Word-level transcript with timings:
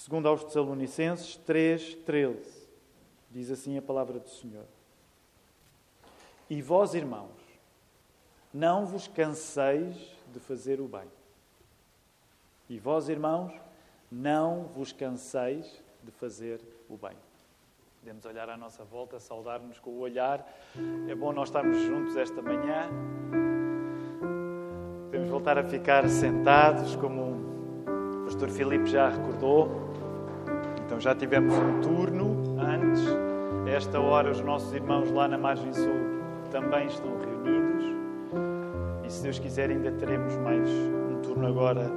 Segundo 0.00 0.30
aos 0.30 0.42
Tessalonicenses 0.42 1.36
3, 1.36 1.94
13. 2.06 2.40
Diz 3.30 3.50
assim 3.50 3.76
a 3.76 3.82
palavra 3.82 4.18
do 4.18 4.30
Senhor. 4.30 4.64
E 6.48 6.62
vós, 6.62 6.94
irmãos, 6.94 7.36
não 8.52 8.86
vos 8.86 9.06
canseis 9.06 9.94
de 10.32 10.40
fazer 10.40 10.80
o 10.80 10.88
bem. 10.88 11.04
E 12.70 12.78
vós, 12.78 13.10
irmãos, 13.10 13.52
não 14.10 14.70
vos 14.74 14.90
canseis 14.90 15.82
de 16.02 16.10
fazer 16.12 16.62
o 16.88 16.96
bem. 16.96 17.16
Podemos 17.98 18.24
olhar 18.24 18.48
à 18.48 18.56
nossa 18.56 18.82
volta, 18.82 19.20
saudar-nos 19.20 19.78
com 19.80 19.90
o 19.90 19.98
olhar. 19.98 20.50
É 21.10 21.14
bom 21.14 21.30
nós 21.30 21.50
estarmos 21.50 21.76
juntos 21.76 22.16
esta 22.16 22.40
manhã. 22.40 22.88
Podemos 25.04 25.28
voltar 25.28 25.58
a 25.58 25.62
ficar 25.62 26.08
sentados, 26.08 26.96
como 26.96 27.34
o 28.22 28.24
pastor 28.24 28.48
Filipe 28.48 28.86
já 28.86 29.10
recordou. 29.10 29.89
Já 31.00 31.14
tivemos 31.14 31.54
um 31.54 31.80
turno 31.80 32.60
antes. 32.60 33.02
Esta 33.66 33.98
hora, 33.98 34.30
os 34.30 34.42
nossos 34.42 34.70
irmãos 34.74 35.10
lá 35.10 35.26
na 35.26 35.38
margem 35.38 35.72
sul 35.72 35.94
também 36.50 36.86
estão 36.88 37.16
reunidos. 37.16 37.84
E 39.02 39.10
se 39.10 39.22
Deus 39.22 39.38
quiser, 39.38 39.70
ainda 39.70 39.90
teremos 39.92 40.36
mais 40.36 40.68
um 40.68 41.22
turno 41.22 41.46
agora 41.46 41.90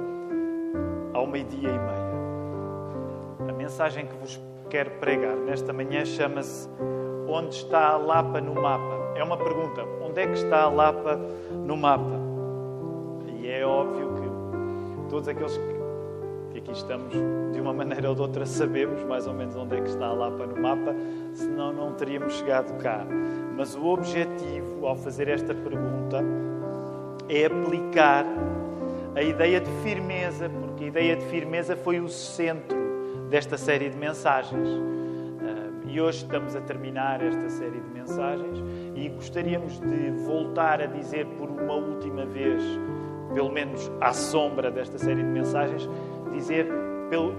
ao 1.12 1.26
meio-dia 1.26 1.68
e 1.68 1.78
meia. 1.78 3.50
A 3.50 3.52
mensagem 3.52 4.06
que 4.06 4.16
vos 4.16 4.40
quero 4.70 4.90
pregar 4.92 5.36
nesta 5.36 5.70
manhã 5.70 6.02
chama-se 6.06 6.66
Onde 7.28 7.56
está 7.56 7.88
a 7.88 7.96
Lapa 7.98 8.40
no 8.40 8.54
mapa? 8.54 9.12
É 9.16 9.22
uma 9.22 9.36
pergunta. 9.36 9.84
Onde 10.02 10.22
é 10.22 10.26
que 10.26 10.38
está 10.38 10.62
a 10.62 10.70
Lapa 10.70 11.20
no 11.52 11.76
mapa? 11.76 12.18
E 13.38 13.50
é 13.50 13.66
óbvio 13.66 14.14
que 14.14 15.10
todos 15.10 15.28
aqueles 15.28 15.58
que 15.58 15.73
aqui 16.64 16.72
estamos, 16.72 17.12
de 17.52 17.60
uma 17.60 17.74
maneira 17.74 18.08
ou 18.08 18.14
de 18.14 18.22
outra, 18.22 18.46
sabemos 18.46 19.02
mais 19.04 19.26
ou 19.26 19.34
menos 19.34 19.54
onde 19.54 19.76
é 19.76 19.80
que 19.82 19.88
está 19.88 20.06
a 20.06 20.12
Lapa 20.14 20.46
no 20.46 20.60
mapa, 20.60 20.94
senão 21.34 21.74
não 21.74 21.92
teríamos 21.92 22.32
chegado 22.34 22.74
cá. 22.78 23.06
Mas 23.54 23.76
o 23.76 23.84
objetivo, 23.84 24.86
ao 24.86 24.96
fazer 24.96 25.28
esta 25.28 25.54
pergunta, 25.54 26.24
é 27.28 27.44
aplicar 27.44 28.24
a 29.14 29.22
ideia 29.22 29.60
de 29.60 29.70
firmeza, 29.82 30.48
porque 30.48 30.84
a 30.84 30.86
ideia 30.86 31.16
de 31.16 31.24
firmeza 31.26 31.76
foi 31.76 32.00
o 32.00 32.08
centro 32.08 32.78
desta 33.28 33.58
série 33.58 33.90
de 33.90 33.96
mensagens. 33.98 34.66
E 35.86 36.00
hoje 36.00 36.24
estamos 36.24 36.56
a 36.56 36.60
terminar 36.62 37.22
esta 37.22 37.48
série 37.50 37.78
de 37.78 37.88
mensagens 37.90 38.58
e 38.96 39.08
gostaríamos 39.10 39.78
de 39.78 40.10
voltar 40.26 40.80
a 40.80 40.86
dizer 40.86 41.26
por 41.38 41.48
uma 41.48 41.74
última 41.74 42.24
vez, 42.24 42.62
pelo 43.32 43.52
menos 43.52 43.92
à 44.00 44.12
sombra 44.12 44.72
desta 44.72 44.98
série 44.98 45.22
de 45.22 45.28
mensagens, 45.28 45.88
dizer 46.34 46.66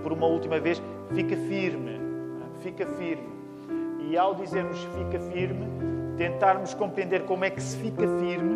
por 0.02 0.12
uma 0.12 0.26
última 0.26 0.60
vez: 0.60 0.82
fica 1.14 1.36
firme, 1.36 2.00
fica 2.62 2.86
firme. 2.86 3.36
E 4.00 4.18
ao 4.18 4.36
dizermos 4.36 4.78
fica 4.84 5.20
firme, 5.32 5.66
tentarmos 6.18 6.74
compreender 6.74 7.24
como 7.24 7.44
é 7.44 7.50
que 7.50 7.62
se 7.62 7.78
fica 7.78 8.08
firme, 8.20 8.56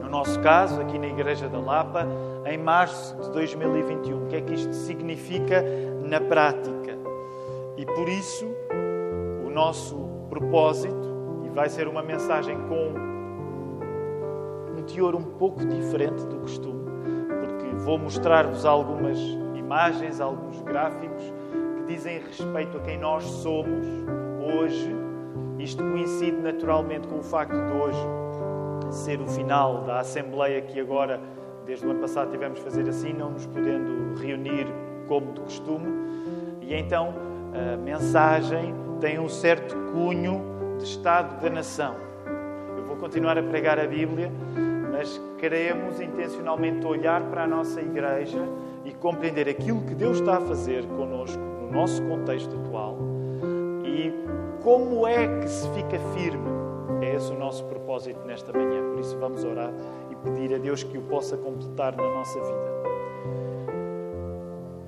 no 0.00 0.08
nosso 0.08 0.40
caso, 0.40 0.80
aqui 0.80 0.98
na 0.98 1.08
Igreja 1.08 1.48
da 1.48 1.58
Lapa, 1.58 2.06
em 2.46 2.58
março 2.58 3.16
de 3.16 3.30
2021. 3.30 4.24
O 4.24 4.26
que 4.28 4.36
é 4.36 4.40
que 4.40 4.54
isto 4.54 4.72
significa 4.72 5.64
na 6.04 6.20
prática? 6.20 6.98
E 7.76 7.84
por 7.84 8.08
isso, 8.08 8.46
o 9.44 9.50
nosso 9.50 9.96
propósito, 10.30 11.42
e 11.44 11.48
vai 11.48 11.68
ser 11.68 11.88
uma 11.88 12.02
mensagem 12.02 12.56
com 12.68 12.92
um 14.78 14.82
teor 14.84 15.14
um 15.14 15.22
pouco 15.22 15.64
diferente 15.64 16.24
do 16.26 16.36
costume, 16.36 16.81
vou 17.84 17.98
mostrar-vos 17.98 18.64
algumas 18.64 19.18
imagens, 19.54 20.20
alguns 20.20 20.60
gráficos 20.62 21.22
que 21.76 21.92
dizem 21.92 22.20
respeito 22.20 22.76
a 22.76 22.80
quem 22.80 22.98
nós 22.98 23.24
somos 23.24 23.86
hoje. 24.40 24.94
Isto 25.58 25.82
coincide 25.82 26.36
naturalmente 26.36 27.08
com 27.08 27.18
o 27.18 27.22
facto 27.22 27.54
de 27.54 27.72
hoje 27.72 27.98
ser 28.90 29.20
o 29.20 29.26
final 29.26 29.82
da 29.82 30.00
Assembleia 30.00 30.60
que 30.60 30.78
agora, 30.78 31.20
desde 31.64 31.86
o 31.86 31.90
ano 31.90 32.00
passado, 32.00 32.30
tivemos 32.30 32.60
a 32.60 32.62
fazer 32.62 32.88
assim, 32.88 33.12
não 33.12 33.30
nos 33.30 33.46
podendo 33.46 34.14
reunir 34.20 34.66
como 35.08 35.32
de 35.32 35.40
costume. 35.40 35.88
E 36.60 36.74
então 36.74 37.14
a 37.52 37.76
mensagem 37.76 38.74
tem 39.00 39.18
um 39.18 39.28
certo 39.28 39.74
cunho 39.92 40.42
de 40.78 40.84
Estado 40.84 41.40
da 41.40 41.50
nação. 41.50 41.96
Eu 42.76 42.84
vou 42.84 42.96
continuar 42.96 43.38
a 43.38 43.42
pregar 43.42 43.78
a 43.78 43.86
Bíblia, 43.86 44.30
mas 45.02 45.20
queremos 45.36 46.00
intencionalmente 46.00 46.86
olhar 46.86 47.22
para 47.24 47.42
a 47.42 47.46
nossa 47.46 47.80
igreja 47.80 48.38
e 48.84 48.92
compreender 48.92 49.48
aquilo 49.48 49.82
que 49.82 49.96
Deus 49.96 50.18
está 50.18 50.36
a 50.36 50.40
fazer 50.40 50.86
connosco 50.86 51.42
no 51.42 51.72
nosso 51.72 52.00
contexto 52.04 52.54
atual 52.54 52.96
e 53.84 54.12
como 54.62 55.04
é 55.04 55.40
que 55.40 55.48
se 55.48 55.68
fica 55.70 55.98
firme. 56.14 56.48
É 57.00 57.16
esse 57.16 57.32
o 57.32 57.36
nosso 57.36 57.64
propósito 57.64 58.24
nesta 58.24 58.52
manhã. 58.52 58.92
Por 58.92 59.00
isso 59.00 59.18
vamos 59.18 59.42
orar 59.42 59.72
e 60.08 60.14
pedir 60.14 60.54
a 60.54 60.58
Deus 60.58 60.84
que 60.84 60.96
o 60.96 61.02
possa 61.02 61.36
completar 61.36 61.96
na 61.96 62.08
nossa 62.08 62.38
vida. 62.38 62.72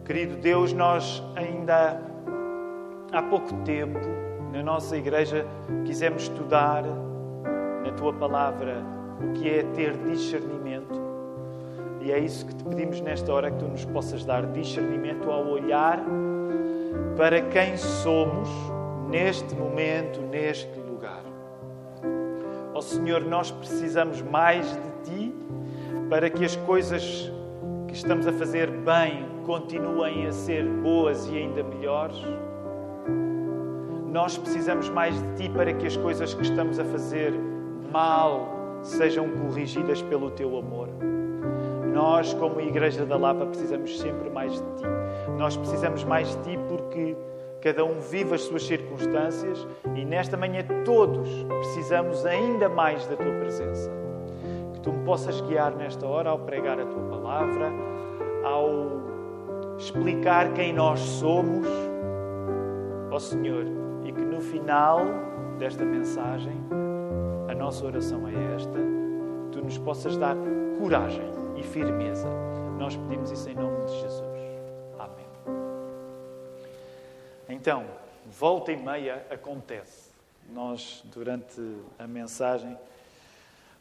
Querido 0.05 0.37
Deus, 0.37 0.73
nós 0.73 1.25
ainda 1.35 2.01
há 3.11 3.21
pouco 3.21 3.53
tempo 3.65 3.99
na 4.53 4.63
nossa 4.63 4.97
igreja 4.97 5.45
quisemos 5.85 6.23
estudar 6.23 6.85
na 7.83 7.91
tua 7.97 8.13
palavra 8.13 8.95
o 9.21 9.33
que 9.33 9.49
é 9.49 9.63
ter 9.75 9.97
discernimento. 9.99 11.01
E 12.01 12.13
é 12.13 12.19
isso 12.19 12.45
que 12.47 12.55
te 12.55 12.65
pedimos 12.65 13.01
nesta 13.01 13.33
hora, 13.33 13.51
que 13.51 13.59
tu 13.59 13.67
nos 13.67 13.85
possas 13.87 14.25
dar 14.25 14.47
discernimento 14.47 15.31
ao 15.31 15.47
olhar 15.47 16.05
para 17.17 17.41
quem 17.41 17.77
somos 17.77 18.49
neste 19.09 19.55
momento, 19.55 20.21
neste 20.21 20.79
lugar. 20.81 21.23
Ó 22.75 22.79
oh, 22.79 22.83
Senhor, 22.83 23.23
nós 23.23 23.51
precisamos 23.51 24.21
mais 24.21 24.67
de 24.67 24.95
Ti 25.05 25.35
para 26.11 26.29
que 26.29 26.45
as 26.45 26.57
coisas 26.57 27.33
que 27.87 27.95
estamos 27.95 28.27
a 28.27 28.33
fazer 28.33 28.71
bem 28.71 29.25
continuem 29.47 30.27
a 30.27 30.33
ser 30.33 30.65
boas 30.65 31.27
e 31.29 31.39
ainda 31.39 31.63
melhores. 31.63 32.21
Nós 34.11 34.37
precisamos 34.37 34.89
mais 34.91 35.15
de 35.15 35.35
Ti 35.37 35.49
para 35.49 35.73
que 35.73 35.87
as 35.87 35.97
coisas 35.97 36.35
que 36.35 36.43
estamos 36.43 36.79
a 36.79 36.85
fazer 36.85 37.33
mal 37.93 38.54
sejam 38.85 39.29
corrigidas 39.31 40.03
pelo 40.03 40.31
Teu 40.31 40.57
amor. 40.57 40.89
Nós, 41.93 42.35
como 42.35 42.61
Igreja 42.61 43.05
da 43.07 43.17
Lapa, 43.17 43.47
precisamos 43.47 43.99
sempre 43.99 44.29
mais 44.31 44.53
de 44.53 44.59
Ti. 44.59 44.85
Nós 45.39 45.57
precisamos 45.57 46.05
mais 46.05 46.29
de 46.29 46.43
Ti 46.43 46.59
porque 46.69 47.17
cada 47.61 47.85
um 47.85 47.99
vive 48.01 48.35
as 48.35 48.43
suas 48.43 48.65
circunstâncias 48.65 49.67
e 49.95 50.05
nesta 50.05 50.37
manhã 50.37 50.65
todos 50.85 51.29
precisamos 51.45 52.27
ainda 52.27 52.69
mais 52.69 53.07
da 53.07 53.17
Tua 53.17 53.33
presença. 53.41 53.91
Que 54.75 54.81
Tu 54.81 54.93
me 54.93 55.05
possas 55.05 55.41
guiar 55.41 55.75
nesta 55.75 56.07
hora 56.07 56.31
ao 56.31 56.39
pregar 56.41 56.79
a 56.79 56.85
Tua 56.85 57.03
palavra, 57.05 57.73
ao 58.45 59.05
explicar 59.79 60.53
quem 60.53 60.73
nós 60.73 61.01
somos, 61.01 61.67
ó 63.11 63.19
Senhor, 63.19 63.65
e 64.05 64.13
que 64.13 64.21
no 64.21 64.41
final 64.41 65.01
desta 65.59 65.85
mensagem 65.85 66.61
a 67.55 67.57
nossa 67.57 67.87
oração 67.87 68.27
é 68.27 68.55
esta: 68.57 68.79
Tu 69.53 69.63
nos 69.63 69.79
possas 69.79 70.17
dar 70.17 70.37
coragem 70.79 71.25
e 71.57 71.63
firmeza. 71.63 72.29
Nós 72.77 72.97
pedimos 72.97 73.31
isso 73.31 73.49
em 73.49 73.55
nome 73.55 73.87
de 73.87 74.01
Jesus. 74.01 74.41
Amém. 74.99 75.27
Então, 77.49 77.87
volta 78.27 78.73
e 78.73 78.77
meia 78.77 79.25
acontece. 79.31 80.11
Nós, 80.51 81.03
durante 81.05 81.61
a 81.97 82.09
mensagem, 82.09 82.77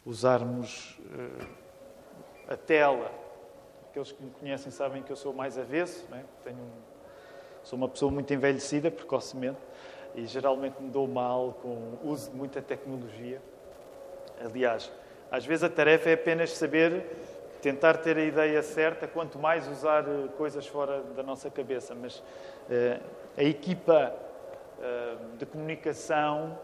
usarmos 0.05 0.99
uh, 0.99 1.47
a 2.47 2.55
tela. 2.55 3.11
Aqueles 3.89 4.11
que 4.11 4.23
me 4.23 4.31
conhecem 4.31 4.71
sabem 4.71 5.01
que 5.01 5.11
eu 5.11 5.15
sou 5.15 5.33
mais 5.33 5.57
avesso, 5.57 6.07
é? 6.13 6.23
Tenho 6.43 6.57
um, 6.57 6.71
sou 7.63 7.77
uma 7.77 7.89
pessoa 7.89 8.11
muito 8.11 8.31
envelhecida 8.31 8.91
precocemente 8.91 9.59
e 10.15 10.27
geralmente 10.27 10.79
me 10.79 10.89
dou 10.89 11.07
mal 11.07 11.57
com 11.61 11.69
o 11.69 11.99
uso 12.03 12.29
de 12.29 12.37
muita 12.37 12.61
tecnologia. 12.61 13.41
Aliás, 14.43 14.91
às 15.31 15.45
vezes 15.45 15.63
a 15.63 15.69
tarefa 15.69 16.09
é 16.09 16.13
apenas 16.13 16.51
saber 16.51 17.05
tentar 17.61 17.97
ter 17.97 18.17
a 18.17 18.23
ideia 18.23 18.61
certa, 18.61 19.07
quanto 19.07 19.39
mais 19.39 19.67
usar 19.69 20.03
coisas 20.37 20.67
fora 20.67 21.01
da 21.15 21.23
nossa 21.23 21.49
cabeça. 21.49 21.95
Mas 21.95 22.17
uh, 22.17 23.01
a 23.37 23.43
equipa 23.43 24.13
uh, 24.77 25.37
de 25.37 25.45
comunicação, 25.45 26.59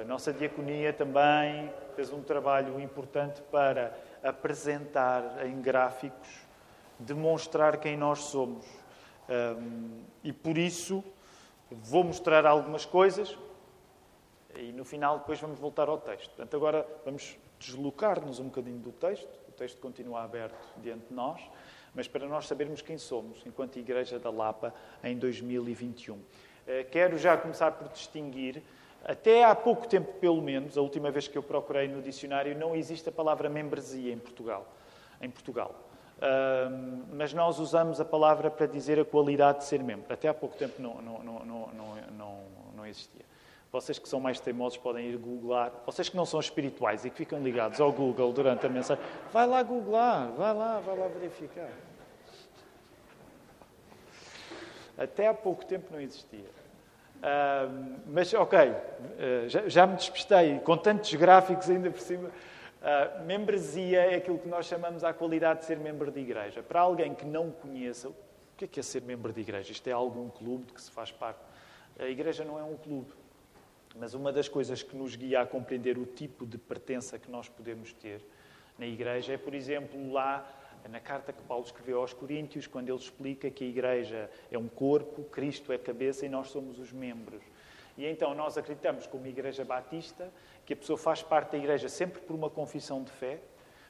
a 0.00 0.04
nossa 0.04 0.32
diaconia 0.32 0.92
também 0.92 1.72
fez 1.96 2.12
um 2.12 2.22
trabalho 2.22 2.80
importante 2.80 3.42
para 3.50 3.92
apresentar 4.22 5.44
em 5.44 5.60
gráficos, 5.60 6.28
demonstrar 7.00 7.78
quem 7.78 7.96
nós 7.96 8.20
somos. 8.20 8.64
Um, 9.28 10.02
e 10.22 10.32
por 10.32 10.56
isso 10.56 11.02
vou 11.70 12.04
mostrar 12.04 12.46
algumas 12.46 12.84
coisas 12.84 13.36
e 14.56 14.72
no 14.72 14.84
final 14.84 15.18
depois 15.18 15.40
vamos 15.40 15.58
voltar 15.58 15.88
ao 15.88 15.98
texto. 15.98 16.28
Portanto, 16.28 16.56
agora 16.56 16.86
vamos 17.04 17.36
deslocar-nos 17.58 18.38
um 18.38 18.44
bocadinho 18.44 18.78
do 18.78 18.92
texto. 18.92 19.28
O 19.48 19.52
texto 19.52 19.78
continua 19.80 20.22
aberto 20.22 20.58
diante 20.78 21.06
de 21.08 21.14
nós, 21.14 21.40
mas 21.94 22.08
para 22.08 22.26
nós 22.26 22.46
sabermos 22.46 22.82
quem 22.82 22.98
somos 22.98 23.44
enquanto 23.46 23.78
Igreja 23.78 24.18
da 24.18 24.30
Lapa 24.30 24.74
em 25.02 25.16
2021. 25.16 26.18
Eh, 26.66 26.84
quero 26.84 27.18
já 27.18 27.36
começar 27.36 27.72
por 27.72 27.88
distinguir, 27.88 28.62
até 29.04 29.44
há 29.44 29.54
pouco 29.54 29.88
tempo 29.88 30.12
pelo 30.14 30.40
menos, 30.40 30.78
a 30.78 30.80
última 30.80 31.10
vez 31.10 31.26
que 31.26 31.36
eu 31.36 31.42
procurei 31.42 31.88
no 31.88 32.00
dicionário, 32.00 32.56
não 32.56 32.74
existe 32.74 33.08
a 33.08 33.12
palavra 33.12 33.48
membresia 33.48 34.12
em 34.12 34.18
Portugal. 34.18 34.66
Em 35.20 35.28
Portugal. 35.28 35.74
Uh, 36.18 37.04
mas 37.12 37.34
nós 37.34 37.58
usamos 37.58 38.00
a 38.00 38.04
palavra 38.04 38.48
para 38.48 38.66
dizer 38.66 39.00
a 39.00 39.04
qualidade 39.04 39.58
de 39.58 39.64
ser 39.64 39.82
membro. 39.82 40.12
Até 40.12 40.28
há 40.28 40.34
pouco 40.34 40.56
tempo 40.56 40.80
não, 40.80 41.02
não, 41.02 41.22
não, 41.24 42.38
não, 42.76 42.86
existia. 42.86 43.24
Vocês 43.72 43.98
que 43.98 44.06
são 44.06 44.20
mais 44.20 44.38
teimosos 44.38 44.76
podem 44.76 45.06
ir 45.06 45.16
googlar. 45.16 45.72
Vocês 45.86 46.06
que 46.06 46.14
não 46.14 46.26
são 46.26 46.38
espirituais 46.38 47.06
e 47.06 47.10
que 47.10 47.16
ficam 47.16 47.42
ligados 47.42 47.80
ao 47.80 47.90
Google 47.90 48.30
durante 48.30 48.66
a 48.66 48.68
mensagem, 48.68 49.02
vai 49.32 49.46
lá 49.46 49.62
googlar, 49.62 50.30
vai 50.32 50.54
lá, 50.54 50.78
vai 50.80 50.94
lá 50.94 51.08
verificar. 51.08 51.70
Até 54.98 55.26
há 55.26 55.32
pouco 55.32 55.64
tempo 55.64 55.90
não 55.90 55.98
existia. 55.98 56.44
Uh, 57.22 57.96
mas, 58.08 58.34
ok, 58.34 58.58
uh, 58.58 59.48
já, 59.48 59.66
já, 59.66 59.86
me 59.86 59.96
despistei, 59.96 60.58
com 60.58 60.76
tantos 60.76 61.14
gráficos 61.14 61.70
ainda 61.70 61.90
por 61.90 62.00
cima. 62.00 62.28
Uh, 62.28 63.24
membresia 63.24 64.02
é 64.02 64.16
aquilo 64.16 64.38
que 64.38 64.48
nós 64.48 64.66
chamamos 64.66 65.02
a 65.02 65.14
qualidade 65.14 65.60
de 65.60 65.64
ser 65.64 65.78
membro 65.78 66.10
de 66.10 66.20
igreja. 66.20 66.62
Para 66.62 66.80
alguém 66.80 67.14
que 67.14 67.24
não 67.24 67.50
conheça, 67.50 68.10
o 68.10 68.14
que 68.54 68.66
é, 68.66 68.68
que 68.68 68.80
é 68.80 68.82
ser 68.82 69.00
membro 69.00 69.32
de 69.32 69.40
igreja? 69.40 69.72
Isto 69.72 69.88
é 69.88 69.92
algum 69.92 70.28
clube 70.28 70.66
de 70.66 70.74
que 70.74 70.82
se 70.82 70.90
faz 70.90 71.10
parte. 71.10 71.40
A 71.98 72.04
igreja 72.04 72.44
não 72.44 72.58
é 72.58 72.62
um 72.62 72.76
clube. 72.76 73.21
Mas 73.96 74.14
uma 74.14 74.32
das 74.32 74.48
coisas 74.48 74.82
que 74.82 74.96
nos 74.96 75.16
guia 75.16 75.42
a 75.42 75.46
compreender 75.46 75.98
o 75.98 76.06
tipo 76.06 76.46
de 76.46 76.58
pertença 76.58 77.18
que 77.18 77.30
nós 77.30 77.48
podemos 77.48 77.92
ter 77.92 78.24
na 78.78 78.86
igreja 78.86 79.34
é, 79.34 79.36
por 79.36 79.54
exemplo, 79.54 80.12
lá 80.12 80.58
na 80.88 80.98
carta 80.98 81.32
que 81.32 81.42
Paulo 81.42 81.64
escreveu 81.64 82.00
aos 82.00 82.12
Coríntios, 82.12 82.66
quando 82.66 82.88
ele 82.88 82.98
explica 82.98 83.50
que 83.50 83.64
a 83.64 83.66
igreja 83.66 84.30
é 84.50 84.58
um 84.58 84.68
corpo, 84.68 85.22
Cristo 85.24 85.72
é 85.72 85.78
cabeça 85.78 86.26
e 86.26 86.28
nós 86.28 86.48
somos 86.48 86.78
os 86.78 86.92
membros. 86.92 87.42
E 87.96 88.06
então 88.06 88.34
nós 88.34 88.56
acreditamos, 88.56 89.06
como 89.06 89.26
Igreja 89.26 89.64
Batista, 89.64 90.32
que 90.64 90.72
a 90.72 90.76
pessoa 90.76 90.96
faz 90.96 91.22
parte 91.22 91.52
da 91.52 91.58
igreja 91.58 91.88
sempre 91.88 92.20
por 92.22 92.34
uma 92.34 92.48
confissão 92.48 93.02
de 93.02 93.10
fé. 93.10 93.40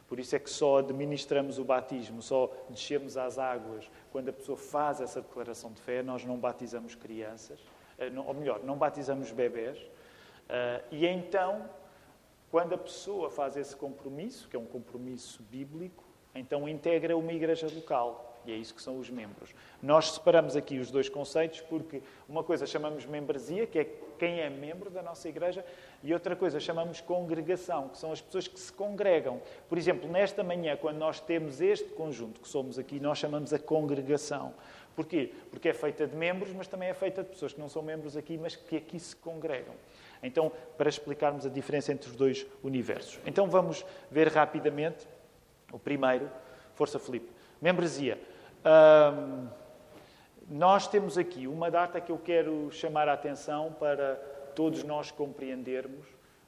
Por 0.09 0.19
isso 0.19 0.37
é 0.37 0.39
que 0.39 0.51
só 0.51 0.79
administramos 0.79 1.59
o 1.59 1.65
batismo, 1.65 2.21
só 2.21 2.53
descemos 2.69 3.17
às 3.17 3.39
águas 3.39 3.91
quando 4.11 4.29
a 4.29 4.33
pessoa 4.33 4.59
faz 4.59 5.01
essa 5.01 5.23
declaração 5.23 5.73
de 5.73 5.81
fé. 5.81 6.03
Nós 6.03 6.25
não 6.25 6.37
batizamos 6.37 6.95
crianças, 6.95 7.61
ou 8.27 8.35
melhor, 8.35 8.63
não 8.65 8.77
batizamos 8.77 9.31
bebés. 9.33 9.79
Eh, 10.49 10.83
e 10.91 11.07
então, 11.07 11.69
quando 12.51 12.75
a 12.75 12.79
pessoa 12.79 13.31
faz 13.31 13.57
esse 13.57 13.75
compromisso, 13.75 14.49
que 14.49 14.57
é 14.57 14.59
um 14.59 14.67
compromisso 14.67 15.43
bíblico, 15.45 16.05
então 16.35 16.69
integra 16.69 17.17
uma 17.17 17.33
igreja 17.33 17.67
local. 17.73 18.29
E 18.45 18.53
é 18.53 18.57
isso 18.57 18.75
que 18.75 18.83
são 18.83 18.99
os 18.99 19.09
membros. 19.09 19.55
Nós 19.81 20.13
separamos 20.13 20.57
aqui 20.57 20.79
os 20.79 20.91
dois 20.91 21.09
conceitos 21.09 21.61
porque 21.61 22.03
uma 22.29 22.43
coisa 22.43 22.67
chamamos 22.67 23.07
membresia, 23.07 23.67
que 23.67 23.79
é 23.79 23.85
quem 24.19 24.41
é 24.41 24.51
membro 24.51 24.91
da 24.91 25.03
nossa 25.03 25.29
igreja, 25.29 25.65
e 26.03 26.13
outra 26.13 26.35
coisa 26.35 26.59
chamamos 26.61 27.01
congregação, 27.01 27.89
que 27.89 27.99
são 27.99 28.13
as 28.13 28.21
pessoas 28.21 28.49
que 28.49 28.59
se 28.59 28.73
congregam. 28.73 29.41
Por 29.69 29.79
exemplo, 29.79 30.11
nesta 30.11 30.43
manhã, 30.43 30.77
quando 30.77 30.99
nós 30.99 31.21
temos 31.21 31.61
este 31.61 31.91
conjunto 31.91 32.41
que 32.41 32.49
somos 32.49 32.79
aqui, 32.79 33.01
nós 33.01 33.19
chamamos 33.19 33.53
a 33.53 33.59
congregação. 33.59 34.55
Porquê? 34.95 35.33
Porque 35.51 35.69
é 35.69 35.75
feita 35.75 36.07
de 36.07 36.15
membros, 36.15 36.53
mas 36.53 36.69
também 36.69 36.89
é 36.89 36.95
feita 36.95 37.23
de 37.23 37.31
pessoas 37.31 37.53
que 37.53 37.61
não 37.61 37.69
são 37.69 37.83
membros 37.83 38.17
aqui, 38.17 38.37
mas 38.37 38.57
que 38.57 38.77
aqui 38.77 38.99
se 39.01 39.17
congregam. 39.17 39.75
Então, 40.23 40.53
para 40.77 40.89
explicarmos 40.89 41.45
a 41.47 41.49
diferença 41.49 41.93
entre 41.93 42.09
os 42.09 42.17
dois 42.17 42.47
universos. 42.63 43.19
Então, 43.27 43.49
vamos 43.49 43.85
ver 44.11 44.29
rapidamente 44.29 45.09
o 45.73 45.79
primeiro, 45.79 46.31
Força 46.75 46.99
Felipe. 46.99 47.31
Membresia. 47.61 48.19
Um, 48.65 49.49
nós 50.49 50.87
temos 50.87 51.17
aqui 51.17 51.47
uma 51.47 51.71
data 51.71 52.01
que 52.01 52.13
eu 52.13 52.19
quero 52.19 52.71
chamar 52.71 53.09
a 53.09 53.15
atenção 53.15 53.73
para 53.73 54.17
todos 54.55 54.85
nós 54.85 55.11
compreendermos 55.11 56.07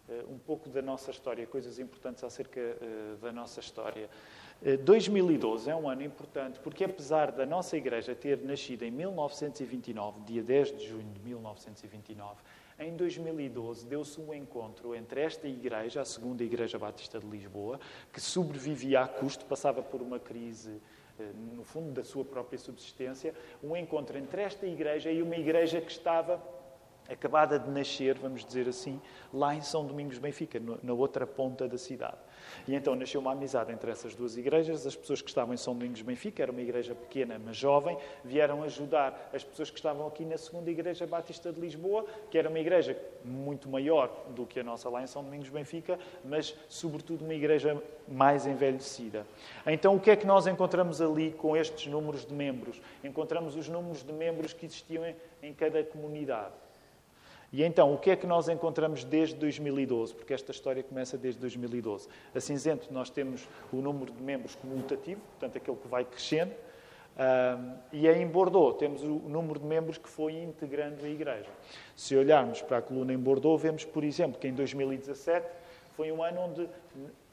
uh, 0.09 0.33
um 0.33 0.39
pouco 0.39 0.69
da 0.69 0.83
nossa 0.83 1.11
história, 1.11 1.47
coisas 1.47 1.79
importantes 1.79 2.23
acerca 2.23 2.61
uh, 2.61 3.17
da 3.17 3.33
nossa 3.33 3.61
história. 3.61 4.09
Uh, 4.63 4.71
eh, 4.71 4.77
2012 4.77 5.71
é 5.71 5.75
um 5.75 5.89
ano 5.89 6.03
importante 6.03 6.59
porque, 6.61 6.85
apesar 6.85 7.33
da 7.33 7.45
nossa 7.47 7.77
igreja 7.77 8.15
ter 8.15 8.39
nascido 8.43 8.83
em 8.83 8.91
1929, 8.91 10.21
dia 10.21 10.43
10 10.43 10.79
de 10.79 10.87
junho 10.87 11.13
de 11.13 11.21
1929, 11.21 12.37
em 12.79 12.97
2012, 12.97 13.87
deu-se 13.87 14.21
um 14.21 14.35
encontro 14.35 14.95
entre 14.97 15.21
esta 15.21 15.47
igreja, 15.47 16.01
a 16.01 16.05
segunda 16.05 16.43
Igreja 16.43 16.77
Batista 16.77 17.21
de 17.21 17.27
Lisboa, 17.27 17.79
que 18.13 18.21
sobrevivia 18.21 19.03
a 19.03 19.07
custo, 19.09 19.45
passava 19.45 19.81
por 19.81 20.03
uma 20.03 20.19
crise, 20.19 20.81
eh, 21.21 21.31
no 21.55 21.63
fundo, 21.63 21.93
da 21.93 22.03
sua 22.03 22.25
própria 22.25 22.59
subsistência, 22.59 23.33
um 23.63 23.77
encontro 23.77 24.19
entre 24.19 24.43
esta 24.43 24.67
igreja 24.67 25.13
e 25.13 25.23
uma 25.23 25.37
igreja 25.37 25.81
que 25.81 25.93
estava 25.93 26.43
acabada 27.09 27.61
de 27.61 27.71
nascer, 27.71 28.19
vamos 28.19 28.45
dizer 28.45 28.69
assim, 28.69 29.01
lá 29.33 29.55
em 29.55 29.61
São 29.61 29.87
Domingos 29.87 30.19
Benfica, 30.19 30.61
na 30.83 30.95
outra 30.95 31.27
ponta 31.27 31.69
da 31.69 31.79
cidade. 31.79 32.19
E 32.67 32.75
então 32.75 32.95
nasceu 32.95 33.21
uma 33.21 33.33
amizade 33.33 33.73
entre 33.73 33.91
essas 33.91 34.15
duas 34.15 34.37
igrejas. 34.37 34.87
As 34.87 34.97
pessoas 34.97 35.21
que 35.21 35.29
estavam 35.29 35.55
em 35.55 35.57
São 35.57 35.75
Domingos 35.75 36.03
Benfica, 36.03 36.43
era 36.43 36.53
uma 36.53 36.61
igreja 36.61 36.95
pequena, 36.95 37.41
mas 37.45 37.57
jovem, 37.57 37.97
vieram 38.25 38.63
ajudar 38.63 39.31
as 39.33 39.45
pessoas 39.45 39.71
que 39.71 39.77
estavam 39.77 40.07
aqui 40.07 40.25
na 40.25 40.37
segunda 40.37 40.71
igreja 40.71 41.07
Batista 41.07 41.53
de 41.53 41.61
Lisboa, 41.61 42.05
que 42.31 42.39
era 42.39 42.49
uma 42.49 42.59
igreja 42.59 42.97
muito 43.25 43.69
maior 43.69 44.09
do 44.31 44.47
que 44.47 44.61
a 44.61 44.65
nossa 44.65 44.89
lá 44.89 45.03
em 45.03 45.07
São 45.07 45.23
Domingos 45.23 45.49
Benfica, 45.49 45.99
mas 46.25 46.55
sobretudo 46.69 47.25
uma 47.25 47.35
igreja 47.35 47.81
mais 48.07 48.47
envelhecida. 48.47 49.27
Então 49.67 49.95
o 49.97 50.01
que 50.01 50.11
é 50.11 50.17
que 50.17 50.27
nós 50.27 50.47
encontramos 50.47 51.01
ali 51.01 51.33
com 51.33 51.57
estes 51.57 51.87
números 51.87 52.25
de 52.25 52.35
membros? 52.35 52.81
Encontramos 53.03 53.57
os 53.57 53.69
números 53.69 54.03
de 54.03 54.13
membros 54.13 54.53
que 54.53 54.67
existiam 54.67 55.05
em 55.43 55.53
cada 55.53 55.83
comunidade. 55.85 56.64
E 57.55 57.63
então, 57.63 57.95
o 57.95 57.99
que 57.99 58.11
é 58.11 58.17
que 58.17 58.27
nós 58.27 58.49
encontramos 58.49 59.05
desde 59.05 59.37
2012? 59.37 60.13
Porque 60.13 60.35
esta 60.35 60.51
história 60.51 60.83
começa 60.83 61.17
desde 61.17 61.41
2012. 61.41 62.09
A 62.35 62.41
cinzento, 62.41 62.93
nós 62.93 63.11
temos 63.11 63.49
o 63.73 63.77
número 63.77 64.11
de 64.11 64.21
membros 64.21 64.57
comutativo, 64.57 65.21
portanto, 65.21 65.59
aquele 65.59 65.77
que 65.77 65.87
vai 65.87 66.05
crescendo. 66.05 66.51
E 67.93 68.09
em 68.09 68.27
Bordeaux 68.27 68.77
temos 68.77 69.05
o 69.05 69.21
número 69.29 69.61
de 69.61 69.67
membros 69.67 69.99
que 69.99 70.09
foi 70.09 70.33
integrando 70.33 71.05
a 71.05 71.09
Igreja. 71.09 71.49
Se 71.95 72.17
olharmos 72.17 72.61
para 72.61 72.79
a 72.79 72.83
coluna 72.83 73.13
em 73.13 73.19
Bordeaux, 73.19 73.63
vemos, 73.63 73.85
por 73.85 74.03
exemplo, 74.03 74.37
que 74.41 74.49
em 74.49 74.53
2017 74.53 75.47
foi 75.97 76.11
um 76.11 76.25
ano 76.25 76.41
onde 76.41 76.69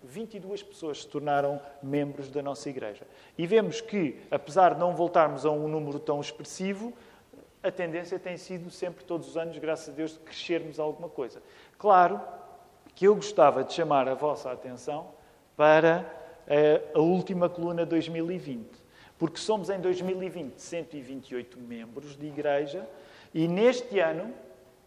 22 0.04 0.62
pessoas 0.62 1.02
se 1.02 1.08
tornaram 1.08 1.60
membros 1.82 2.30
da 2.30 2.44
nossa 2.44 2.70
Igreja. 2.70 3.08
E 3.36 3.48
vemos 3.48 3.82
que, 3.82 4.20
apesar 4.30 4.76
de 4.76 4.80
não 4.80 4.94
voltarmos 4.94 5.48
a 5.48 5.50
um 5.50 5.68
número 5.68 5.98
tão 5.98 6.22
expressivo, 6.22 6.94
a 7.64 7.72
tendência 7.72 8.18
tem 8.18 8.38
sido 8.38 8.70
sempre, 8.70 9.04
todos 9.04 9.30
os 9.30 9.38
anos, 9.38 9.58
graças 9.58 9.90
a 9.90 9.92
Deus, 9.92 10.14
de 10.14 10.20
crescermos 10.20 10.80
alguma 10.80 11.10
coisa. 11.10 11.42
Claro 11.78 12.20
que 12.96 13.08
eu 13.08 13.16
gostava 13.16 13.64
de 13.64 13.74
chamar 13.74 14.08
a 14.08 14.14
vossa 14.14 14.52
atenção 14.52 15.12
para 15.56 16.06
eh, 16.48 16.82
a 16.94 17.00
última 17.00 17.48
coluna 17.48 17.86
2020, 17.86 18.68
porque 19.18 19.38
somos 19.38 19.70
em 19.70 19.80
2020 19.80 20.60
128 20.60 21.60
membros 21.60 22.18
de 22.18 22.26
igreja 22.28 22.88
e 23.34 23.48
neste 23.48 24.00
ano 24.00 24.34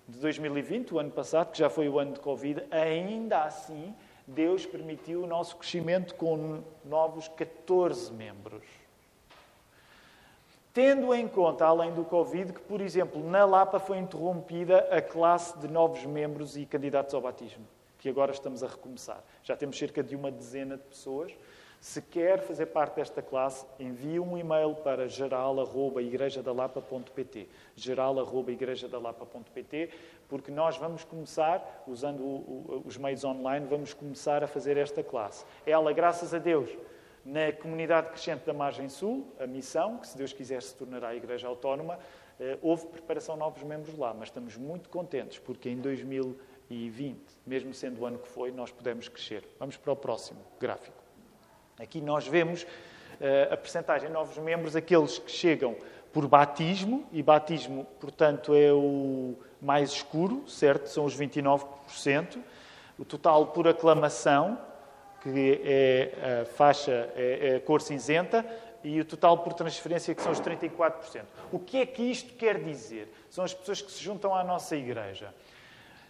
de 0.06 0.18
2020, 0.18 0.94
o 0.94 0.98
ano 0.98 1.10
passado, 1.10 1.52
que 1.52 1.58
já 1.58 1.70
foi 1.70 1.88
o 1.88 1.98
ano 1.98 2.12
de 2.12 2.20
Covid, 2.20 2.62
ainda 2.70 3.44
assim 3.44 3.94
Deus 4.26 4.66
permitiu 4.66 5.22
o 5.22 5.26
nosso 5.26 5.56
crescimento 5.56 6.14
com 6.14 6.62
novos 6.84 7.28
14 7.28 8.12
membros. 8.12 8.83
Tendo 10.74 11.14
em 11.14 11.26
conta, 11.28 11.64
além 11.64 11.94
do 11.94 12.04
Covid, 12.04 12.52
que, 12.52 12.60
por 12.60 12.80
exemplo, 12.80 13.22
na 13.22 13.44
Lapa 13.44 13.78
foi 13.78 13.96
interrompida 13.96 14.80
a 14.90 15.00
classe 15.00 15.56
de 15.60 15.68
novos 15.68 16.04
membros 16.04 16.56
e 16.56 16.66
candidatos 16.66 17.14
ao 17.14 17.20
batismo, 17.20 17.64
que 17.96 18.08
agora 18.08 18.32
estamos 18.32 18.64
a 18.64 18.66
recomeçar. 18.66 19.22
Já 19.44 19.56
temos 19.56 19.78
cerca 19.78 20.02
de 20.02 20.16
uma 20.16 20.32
dezena 20.32 20.76
de 20.76 20.82
pessoas. 20.82 21.30
Se 21.80 22.02
quer 22.02 22.40
fazer 22.40 22.66
parte 22.66 22.96
desta 22.96 23.22
classe, 23.22 23.64
envie 23.78 24.18
um 24.18 24.36
e-mail 24.36 24.74
para 24.74 25.06
geral.igrejadalapa.pt 25.06 27.48
geral.igrejadalapa.pt 27.76 29.90
porque 30.28 30.50
nós 30.50 30.76
vamos 30.76 31.04
começar, 31.04 31.84
usando 31.86 32.82
os 32.84 32.96
meios 32.96 33.22
online, 33.22 33.64
vamos 33.70 33.94
começar 33.94 34.42
a 34.42 34.48
fazer 34.48 34.76
esta 34.76 35.04
classe. 35.04 35.44
Ela, 35.64 35.92
graças 35.92 36.34
a 36.34 36.38
Deus, 36.38 36.68
na 37.24 37.52
comunidade 37.52 38.08
crescente 38.08 38.44
da 38.44 38.52
Margem 38.52 38.88
Sul, 38.88 39.32
a 39.40 39.46
missão, 39.46 39.98
que 39.98 40.08
se 40.08 40.18
Deus 40.18 40.32
quiser 40.32 40.62
se 40.62 40.74
tornará 40.74 41.08
a 41.08 41.16
Igreja 41.16 41.48
Autónoma, 41.48 41.98
eh, 42.38 42.58
houve 42.60 42.86
preparação 42.86 43.34
de 43.34 43.40
novos 43.40 43.62
membros 43.62 43.96
lá, 43.96 44.12
mas 44.12 44.28
estamos 44.28 44.56
muito 44.56 44.88
contentes 44.88 45.38
porque 45.38 45.70
em 45.70 45.76
2020, 45.76 47.18
mesmo 47.46 47.72
sendo 47.72 48.02
o 48.02 48.06
ano 48.06 48.18
que 48.18 48.28
foi, 48.28 48.50
nós 48.50 48.70
pudemos 48.70 49.08
crescer. 49.08 49.42
Vamos 49.58 49.76
para 49.76 49.92
o 49.92 49.96
próximo 49.96 50.40
gráfico. 50.60 51.02
Aqui 51.78 52.00
nós 52.00 52.26
vemos 52.26 52.66
eh, 53.20 53.48
a 53.50 53.56
percentagem 53.56 54.08
de 54.08 54.14
novos 54.14 54.36
membros, 54.38 54.76
aqueles 54.76 55.18
que 55.18 55.30
chegam 55.30 55.76
por 56.12 56.28
batismo, 56.28 57.04
e 57.10 57.22
batismo, 57.22 57.86
portanto, 57.98 58.54
é 58.54 58.72
o 58.72 59.34
mais 59.60 59.90
escuro, 59.90 60.48
certo? 60.48 60.86
São 60.88 61.04
os 61.04 61.16
29%. 61.18 62.38
O 62.96 63.04
total 63.04 63.48
por 63.48 63.66
aclamação, 63.66 64.56
que 65.24 65.62
é 65.64 66.42
a 66.42 66.44
faixa, 66.44 67.10
é, 67.16 67.54
é 67.54 67.56
a 67.56 67.60
cor 67.60 67.80
cinzenta, 67.80 68.44
e 68.84 69.00
o 69.00 69.04
total 69.04 69.38
por 69.38 69.54
transferência, 69.54 70.14
que 70.14 70.20
são 70.20 70.30
os 70.30 70.40
34%. 70.40 71.22
O 71.50 71.58
que 71.58 71.78
é 71.78 71.86
que 71.86 72.02
isto 72.02 72.34
quer 72.34 72.62
dizer? 72.62 73.10
São 73.30 73.42
as 73.42 73.54
pessoas 73.54 73.80
que 73.80 73.90
se 73.90 74.04
juntam 74.04 74.34
à 74.34 74.44
nossa 74.44 74.76
igreja. 74.76 75.34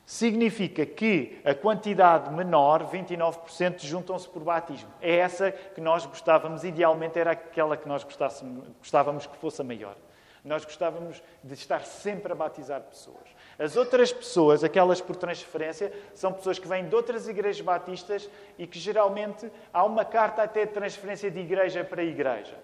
Significa 0.05 0.85
que 0.85 1.41
a 1.45 1.55
quantidade 1.55 2.31
menor, 2.33 2.91
29%, 2.91 3.81
juntam-se 3.81 4.29
por 4.29 4.43
batismo. 4.43 4.91
É 5.01 5.17
essa 5.17 5.53
que 5.53 5.81
nós 5.81 6.05
gostávamos, 6.05 6.65
idealmente 6.65 7.19
era 7.19 7.31
aquela 7.31 7.77
que 7.77 7.89
nós 7.89 8.05
gostávamos 8.05 9.27
que 9.27 9.37
fosse 9.37 9.63
a 9.63 9.65
maior. 9.65 9.97
Nós 10.45 10.65
gostávamos 10.65 11.23
de 11.43 11.55
estar 11.55 11.87
sempre 11.87 12.33
a 12.33 12.35
batizar 12.35 12.83
pessoas. 12.83 13.25
As 13.59 13.77
outras 13.77 14.13
pessoas, 14.13 14.65
aquelas 14.65 15.01
por 15.01 15.17
transferência, 15.17 15.93
são 16.15 16.33
pessoas 16.33 16.59
que 16.59 16.67
vêm 16.67 16.89
de 16.89 16.95
outras 16.95 17.29
igrejas 17.29 17.61
batistas 17.61 18.29
e 18.59 18.67
que 18.67 18.79
geralmente 18.79 19.51
há 19.73 19.85
uma 19.85 20.05
carta 20.05 20.43
até 20.43 20.67
de 20.67 20.73
transferência 20.73 21.31
de 21.31 21.41
igreja 21.41 21.85
para 21.85 22.03
igreja. 22.03 22.55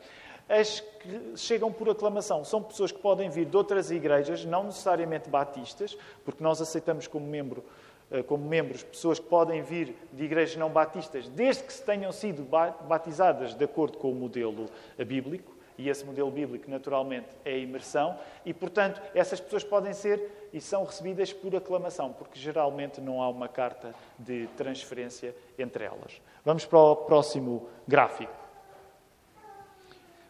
As 0.49 0.80
que 0.80 1.37
chegam 1.37 1.73
por 1.73 1.88
aclamação 1.88 2.44
são 2.44 2.61
pessoas 2.61 2.90
que 2.90 2.99
podem 2.99 3.30
vir 3.30 3.47
de 3.47 3.56
outras 3.56 3.92
igrejas, 3.92 4.44
não 4.44 4.64
necessariamente 4.64 5.30
batistas, 5.30 5.97
porque 6.25 6.42
nós 6.42 6.61
aceitamos 6.61 7.06
como, 7.06 7.25
membro, 7.25 7.64
eh, 8.11 8.25
como 8.25 8.44
membros 8.44 8.82
pessoas 8.82 9.20
que 9.20 9.26
podem 9.26 9.62
vir 9.62 9.94
de 10.12 10.25
igrejas 10.25 10.56
não 10.56 10.68
batistas, 10.68 11.28
desde 11.28 11.62
que 11.62 11.73
se 11.73 11.85
tenham 11.85 12.11
sido 12.11 12.44
batizadas 12.88 13.54
de 13.54 13.64
acordo 13.64 13.97
com 13.97 14.11
o 14.11 14.14
modelo 14.14 14.66
bíblico. 15.06 15.59
E 15.80 15.88
esse 15.88 16.04
modelo 16.04 16.30
bíblico, 16.30 16.70
naturalmente, 16.70 17.28
é 17.42 17.52
a 17.52 17.56
imersão. 17.56 18.18
E, 18.44 18.52
portanto, 18.52 19.00
essas 19.14 19.40
pessoas 19.40 19.64
podem 19.64 19.94
ser 19.94 20.50
e 20.52 20.60
são 20.60 20.84
recebidas 20.84 21.32
por 21.32 21.56
aclamação, 21.56 22.12
porque 22.12 22.38
geralmente 22.38 23.00
não 23.00 23.22
há 23.22 23.30
uma 23.30 23.49
carta 23.49 23.94
de 24.18 24.46
transferência 24.58 25.34
entre 25.58 25.84
elas. 25.84 26.20
Vamos 26.44 26.66
para 26.66 26.78
o 26.78 26.96
próximo 26.96 27.66
gráfico. 27.88 28.30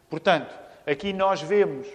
Portanto, 0.09 0.57
aqui 0.87 1.11
nós 1.11 1.41
vemos 1.41 1.85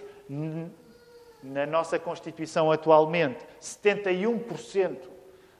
na 1.41 1.65
nossa 1.65 1.97
Constituição 1.97 2.71
atualmente 2.71 3.43
71% 3.59 4.99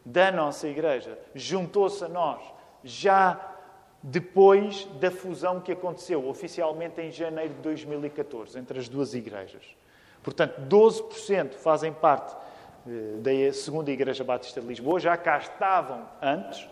da 0.06 0.32
nossa 0.32 0.68
Igreja 0.68 1.18
juntou-se 1.34 2.04
a 2.06 2.08
nós 2.08 2.44
já 2.84 3.57
depois 4.02 4.86
da 5.00 5.10
fusão 5.12 5.60
que 5.60 5.72
aconteceu 5.72 6.28
oficialmente 6.28 7.02
em 7.02 7.12
janeiro 7.12 7.54
de 7.56 7.62
2014 7.62 8.58
entre 8.58 8.80
as 8.80 8.88
duas 8.88 9.14
igrejas. 9.14 9.64
Portanto, 10.24 10.62
12% 10.68 11.54
fazem 11.54 11.94
parte 11.94 12.36
eh, 12.88 13.18
da 13.18 13.54
segunda 13.54 13.92
Igreja 13.92 14.24
Batista 14.24 14.62
de 14.62 14.68
Lisboa, 14.68 15.00
já 15.00 15.16
cá 15.18 15.38
estavam 15.38 16.08
antes, 16.22 16.68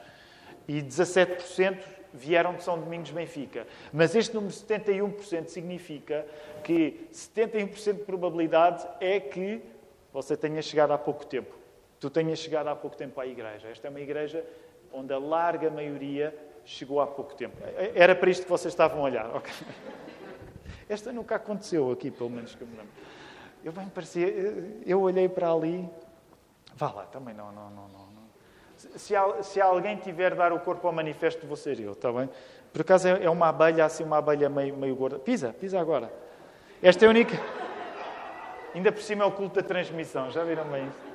e 0.68 0.82
17% 0.82 1.78
vieram 2.14 2.56
de 2.56 2.64
São 2.64 2.80
Domingos 2.80 3.12
Benfica. 3.12 3.68
Mas 3.92 4.16
este 4.16 4.34
número 4.34 4.54
de 4.54 4.60
71% 4.60 5.48
significa 5.48 6.26
que 6.64 7.08
71% 7.14 7.94
de 7.94 8.04
probabilidade 8.04 8.88
é 9.00 9.20
que 9.20 9.62
você 10.14 10.38
tenha 10.38 10.62
chegado 10.62 10.92
há 10.92 10.98
pouco 10.98 11.26
tempo. 11.26 11.54
Tu 12.00 12.10
tenhas 12.10 12.40
chegado 12.40 12.68
há 12.68 12.76
pouco 12.76 12.96
tempo 12.96 13.20
à 13.20 13.28
igreja. 13.28 13.68
Esta 13.68 13.88
é 13.88 13.90
uma 13.90 14.00
igreja 14.00 14.46
onde 14.94 15.14
a 15.14 15.18
larga 15.18 15.70
maioria 15.70 16.34
chegou 16.66 17.00
há 17.00 17.08
pouco 17.08 17.34
tempo. 17.36 17.56
Era 17.94 18.16
para 18.16 18.30
isto 18.30 18.44
que 18.44 18.50
vocês 18.50 18.74
estavam 18.74 19.00
a 19.00 19.04
olhar. 19.04 19.36
Okay. 19.36 19.54
Esta 20.90 21.12
nunca 21.12 21.36
aconteceu 21.36 21.92
aqui, 21.92 22.12
pelo 22.12 22.30
menos 22.30 22.56
que 22.56 22.62
eu 22.62 22.68
me 22.68 22.76
lembro. 22.76 22.92
Eu 23.64 23.72
bem 23.72 23.88
parecia, 23.90 24.28
eu 24.86 25.02
olhei 25.02 25.28
para 25.28 25.52
ali, 25.52 25.90
vá 26.76 26.92
lá, 26.92 27.04
também 27.06 27.34
não, 27.34 27.52
não, 27.52 27.70
não, 27.72 27.88
não 27.88 28.06
se, 28.96 29.14
se 29.42 29.62
alguém 29.62 29.96
tiver 29.98 30.36
dar 30.36 30.54
o 30.54 30.60
corpo 30.60 30.88
ao 30.88 30.94
manifesto, 30.94 31.46
vou 31.48 31.56
ser 31.56 31.80
eu, 31.80 31.94
está 31.94 32.12
bem? 32.12 32.30
Por 32.72 32.82
acaso 32.82 33.08
é, 33.08 33.24
é 33.24 33.30
uma 33.30 33.50
abelha, 33.50 33.86
assim, 33.86 34.04
uma 34.04 34.18
abelha 34.18 34.50
meio, 34.50 34.76
meio 34.76 34.96
gorda. 34.96 35.18
Pisa, 35.18 35.54
pisa 35.54 35.80
agora. 35.80 36.12
Esta 36.82 37.06
é 37.06 37.08
a 37.08 37.10
única. 37.10 37.40
Ainda 38.74 38.92
por 38.92 39.02
cima 39.02 39.24
é 39.24 39.28
o 39.28 39.32
culto 39.32 39.56
da 39.56 39.68
transmissão, 39.68 40.30
já 40.32 40.44
viram 40.44 40.66
bem 40.66 40.88
isso? 40.88 41.15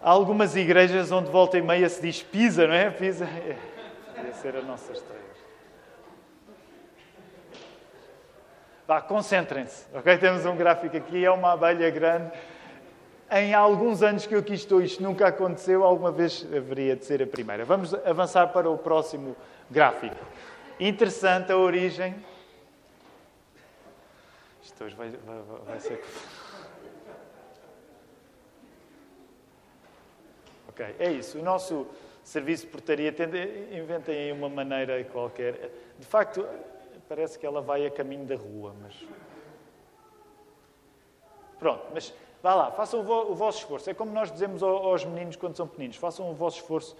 Há 0.00 0.10
algumas 0.10 0.54
igrejas 0.56 1.10
onde 1.10 1.30
volta 1.30 1.58
e 1.58 1.62
meia 1.62 1.88
se 1.88 2.00
diz 2.00 2.22
pisa, 2.22 2.66
não 2.66 2.74
é? 2.74 2.90
Pisa. 2.90 3.24
É. 3.24 3.56
Podia 4.14 4.34
ser 4.34 4.56
a 4.56 4.62
nossa 4.62 4.92
estreia. 4.92 5.28
Vá, 8.86 9.02
concentrem-se, 9.02 9.84
ok? 9.94 10.16
Temos 10.16 10.46
um 10.46 10.56
gráfico 10.56 10.96
aqui, 10.96 11.24
é 11.24 11.30
uma 11.30 11.52
abelha 11.52 11.90
grande 11.90 12.32
em 13.30 13.52
alguns 13.52 14.02
anos 14.02 14.26
que 14.26 14.34
eu 14.34 14.38
aqui 14.38 14.54
estou, 14.54 14.80
isto 14.80 15.02
nunca 15.02 15.28
aconteceu, 15.28 15.84
alguma 15.84 16.10
vez 16.10 16.46
haveria 16.54 16.96
de 16.96 17.04
ser 17.04 17.22
a 17.22 17.26
primeira. 17.26 17.64
Vamos 17.64 17.92
avançar 17.94 18.46
para 18.48 18.70
o 18.70 18.78
próximo 18.78 19.36
gráfico. 19.70 20.16
Interessante 20.80 21.52
a 21.52 21.56
origem. 21.56 22.14
Isto 24.62 24.84
hoje 24.84 24.94
vai, 24.94 25.10
vai, 25.10 25.38
vai 25.66 25.80
ser. 25.80 26.02
Ok, 30.78 30.94
é 31.00 31.10
isso. 31.10 31.38
O 31.38 31.42
nosso 31.42 31.88
serviço 32.22 32.66
de 32.66 32.70
portaria 32.70 33.12
inventem 33.72 34.16
aí 34.16 34.32
uma 34.32 34.48
maneira 34.48 35.02
qualquer. 35.04 35.72
De 35.98 36.06
facto, 36.06 36.46
parece 37.08 37.36
que 37.36 37.44
ela 37.44 37.60
vai 37.60 37.84
a 37.84 37.90
caminho 37.90 38.24
da 38.24 38.36
rua, 38.36 38.72
mas. 38.80 38.94
Pronto, 41.58 41.84
mas 41.92 42.14
Vá 42.42 42.54
lá, 42.54 42.70
façam 42.70 43.00
o, 43.00 43.34
vosso 43.34 43.58
esforço. 43.58 43.90
É 43.90 43.94
como 43.94 44.12
nós 44.12 44.30
dizemos 44.30 44.62
aos 44.62 45.04
meninos 45.04 45.36
quando 45.36 45.56
são 45.56 45.66
pequeninos: 45.66 45.96
façam 45.96 46.30
o 46.30 46.34
vosso 46.34 46.58
esforço, 46.58 46.96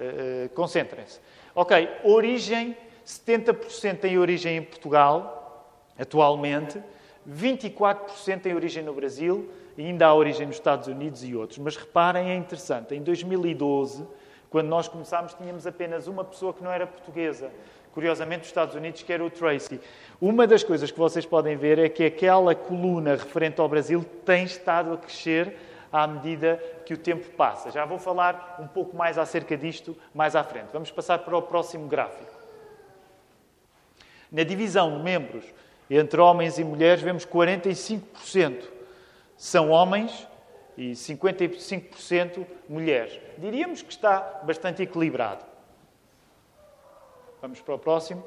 uh, 0.00 0.48
concentrem-se. 0.54 1.20
Ok, 1.54 1.88
origem: 2.04 2.76
70% 3.06 3.98
tem 3.98 4.18
origem 4.18 4.56
em 4.56 4.62
Portugal, 4.62 5.70
atualmente, 5.98 6.82
24% 7.28 8.40
tem 8.40 8.54
origem 8.54 8.82
no 8.82 8.94
Brasil, 8.94 9.50
ainda 9.86 10.06
há 10.06 10.14
origem 10.14 10.46
nos 10.46 10.56
Estados 10.56 10.88
Unidos 10.88 11.22
e 11.24 11.34
outros. 11.34 11.58
Mas 11.58 11.76
reparem, 11.76 12.30
é 12.30 12.36
interessante: 12.36 12.94
em 12.94 13.02
2012, 13.02 14.06
quando 14.50 14.68
nós 14.68 14.88
começámos, 14.88 15.34
tínhamos 15.34 15.66
apenas 15.66 16.06
uma 16.06 16.24
pessoa 16.24 16.52
que 16.52 16.62
não 16.62 16.72
era 16.72 16.86
portuguesa 16.86 17.50
curiosamente, 17.98 18.40
dos 18.40 18.48
Estados 18.48 18.74
Unidos, 18.76 19.02
que 19.02 19.12
era 19.12 19.24
o 19.24 19.28
Tracy. 19.28 19.80
Uma 20.20 20.46
das 20.46 20.62
coisas 20.62 20.88
que 20.88 20.98
vocês 20.98 21.26
podem 21.26 21.56
ver 21.56 21.80
é 21.80 21.88
que 21.88 22.04
aquela 22.04 22.54
coluna 22.54 23.16
referente 23.16 23.60
ao 23.60 23.68
Brasil 23.68 24.04
tem 24.24 24.44
estado 24.44 24.92
a 24.92 24.96
crescer 24.96 25.56
à 25.92 26.06
medida 26.06 26.62
que 26.86 26.94
o 26.94 26.96
tempo 26.96 27.28
passa. 27.30 27.72
Já 27.72 27.84
vou 27.84 27.98
falar 27.98 28.56
um 28.60 28.68
pouco 28.68 28.96
mais 28.96 29.18
acerca 29.18 29.56
disto 29.56 29.96
mais 30.14 30.36
à 30.36 30.44
frente. 30.44 30.68
Vamos 30.72 30.92
passar 30.92 31.18
para 31.18 31.36
o 31.36 31.42
próximo 31.42 31.88
gráfico. 31.88 32.30
Na 34.30 34.44
divisão 34.44 34.98
de 34.98 35.02
membros 35.02 35.44
entre 35.90 36.20
homens 36.20 36.56
e 36.58 36.62
mulheres, 36.62 37.02
vemos 37.02 37.26
45% 37.26 38.77
são 39.38 39.70
homens 39.70 40.26
e 40.76 40.90
55% 40.90 42.44
mulheres. 42.68 43.18
Diríamos 43.38 43.80
que 43.80 43.92
está 43.92 44.40
bastante 44.42 44.82
equilibrado. 44.82 45.46
Vamos 47.40 47.60
para 47.60 47.74
o 47.74 47.78
próximo. 47.78 48.24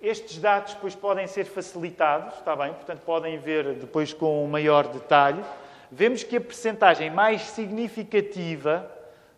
Estes 0.00 0.38
dados 0.38 0.74
depois 0.74 0.94
podem 0.94 1.26
ser 1.26 1.44
facilitados, 1.44 2.34
está 2.34 2.56
bem? 2.56 2.72
Portanto, 2.72 3.00
podem 3.00 3.38
ver 3.38 3.74
depois 3.74 4.14
com 4.14 4.46
maior 4.46 4.88
detalhe. 4.88 5.44
Vemos 5.92 6.22
que 6.22 6.36
a 6.36 6.40
percentagem 6.40 7.10
mais 7.10 7.42
significativa 7.42 8.90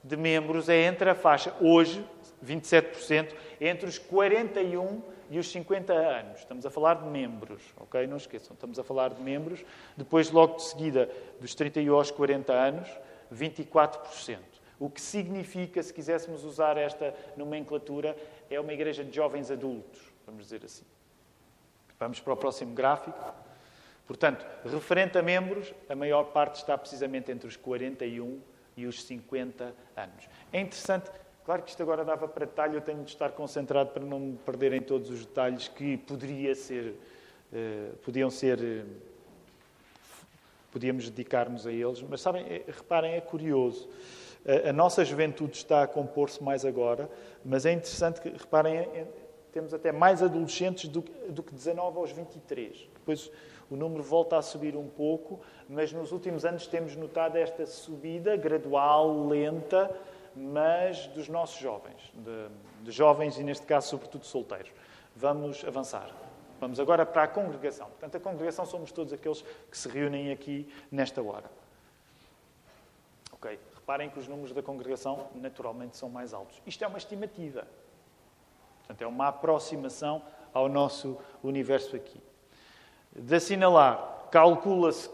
de 0.04 0.16
membros 0.16 0.68
é 0.68 0.82
entre 0.84 1.10
a 1.10 1.14
faixa, 1.14 1.52
hoje, 1.60 2.04
27%, 2.44 3.34
entre 3.60 3.88
os 3.88 3.98
41 3.98 5.02
e 5.30 5.38
os 5.38 5.50
50 5.50 5.92
anos. 5.92 6.40
Estamos 6.40 6.66
a 6.66 6.70
falar 6.70 6.94
de 6.94 7.08
membros, 7.08 7.62
ok? 7.76 8.06
Não 8.06 8.16
esqueçam, 8.16 8.52
estamos 8.54 8.78
a 8.78 8.84
falar 8.84 9.14
de 9.14 9.22
membros. 9.22 9.64
Depois, 9.96 10.30
logo 10.30 10.56
de 10.56 10.64
seguida, 10.64 11.08
dos 11.40 11.54
31 11.54 11.94
aos 11.94 12.10
40 12.10 12.52
anos, 12.52 12.88
24%. 13.32 14.38
O 14.78 14.90
que 14.90 15.00
significa, 15.00 15.82
se 15.82 15.94
quiséssemos 15.94 16.44
usar 16.44 16.76
esta 16.76 17.14
nomenclatura, 17.36 18.16
é 18.50 18.58
uma 18.58 18.72
igreja 18.72 19.04
de 19.04 19.14
jovens 19.14 19.50
adultos, 19.50 20.00
vamos 20.26 20.44
dizer 20.44 20.64
assim. 20.64 20.84
Vamos 21.98 22.18
para 22.18 22.32
o 22.32 22.36
próximo 22.36 22.74
gráfico. 22.74 23.34
Portanto, 24.06 24.44
referente 24.64 25.16
a 25.16 25.22
membros, 25.22 25.72
a 25.88 25.94
maior 25.94 26.24
parte 26.24 26.56
está 26.56 26.76
precisamente 26.76 27.30
entre 27.30 27.46
os 27.46 27.56
41 27.56 28.40
e 28.76 28.86
os 28.86 29.04
50 29.04 29.72
anos. 29.96 30.28
É 30.52 30.60
interessante, 30.60 31.10
claro 31.50 31.64
que 31.64 31.70
isto 31.70 31.82
agora 31.82 32.04
dava 32.04 32.28
para 32.28 32.46
detalhe, 32.46 32.76
eu 32.76 32.80
tenho 32.80 33.02
de 33.02 33.10
estar 33.10 33.32
concentrado 33.32 33.90
para 33.90 34.04
não 34.04 34.20
me 34.20 34.36
perder 34.36 34.72
em 34.72 34.80
todos 34.80 35.10
os 35.10 35.26
detalhes 35.26 35.66
que 35.66 35.96
poderia 35.96 36.54
ser, 36.54 36.94
eh, 37.52 37.90
podiam 38.04 38.30
ser, 38.30 38.60
eh, 38.62 38.84
podíamos 40.70 41.10
dedicar-nos 41.10 41.66
a 41.66 41.72
eles, 41.72 42.00
mas 42.02 42.20
sabem, 42.20 42.44
é, 42.44 42.62
reparem, 42.68 43.14
é 43.14 43.20
curioso. 43.20 43.88
A 44.64 44.72
nossa 44.72 45.04
juventude 45.04 45.56
está 45.56 45.82
a 45.82 45.88
compor-se 45.88 46.40
mais 46.40 46.64
agora, 46.64 47.10
mas 47.44 47.66
é 47.66 47.72
interessante 47.72 48.20
que, 48.20 48.28
reparem, 48.28 48.76
é, 48.76 49.06
temos 49.50 49.74
até 49.74 49.90
mais 49.90 50.22
adolescentes 50.22 50.88
do, 50.88 51.00
do 51.30 51.42
que 51.42 51.52
19 51.52 51.98
aos 51.98 52.12
23. 52.12 52.88
Depois 52.94 53.28
o 53.68 53.74
número 53.74 54.04
volta 54.04 54.38
a 54.38 54.42
subir 54.42 54.76
um 54.76 54.86
pouco, 54.86 55.40
mas 55.68 55.92
nos 55.92 56.12
últimos 56.12 56.44
anos 56.44 56.68
temos 56.68 56.94
notado 56.94 57.34
esta 57.34 57.66
subida 57.66 58.36
gradual, 58.36 59.26
lenta, 59.26 59.90
mas 60.34 61.06
dos 61.08 61.28
nossos 61.28 61.60
jovens, 61.60 62.12
de, 62.14 62.84
de 62.84 62.90
jovens 62.90 63.38
e, 63.38 63.42
neste 63.42 63.66
caso, 63.66 63.88
sobretudo 63.88 64.24
solteiros. 64.24 64.70
Vamos 65.16 65.64
avançar. 65.64 66.10
Vamos 66.60 66.78
agora 66.78 67.06
para 67.06 67.22
a 67.22 67.28
congregação. 67.28 67.86
Portanto, 67.88 68.16
a 68.16 68.20
congregação 68.20 68.66
somos 68.66 68.92
todos 68.92 69.12
aqueles 69.12 69.42
que 69.70 69.76
se 69.76 69.88
reúnem 69.88 70.30
aqui 70.30 70.70
nesta 70.90 71.22
hora. 71.22 71.50
Ok, 73.32 73.58
reparem 73.74 74.10
que 74.10 74.18
os 74.18 74.28
números 74.28 74.52
da 74.52 74.62
congregação 74.62 75.28
naturalmente 75.34 75.96
são 75.96 76.10
mais 76.10 76.34
altos. 76.34 76.60
Isto 76.66 76.84
é 76.84 76.86
uma 76.86 76.98
estimativa. 76.98 77.66
Portanto, 78.80 79.02
é 79.02 79.06
uma 79.06 79.28
aproximação 79.28 80.22
ao 80.52 80.68
nosso 80.68 81.16
universo 81.42 81.96
aqui. 81.96 82.20
De 83.12 83.34
assinalar, 83.34 84.28
calcula-se, 84.30 85.10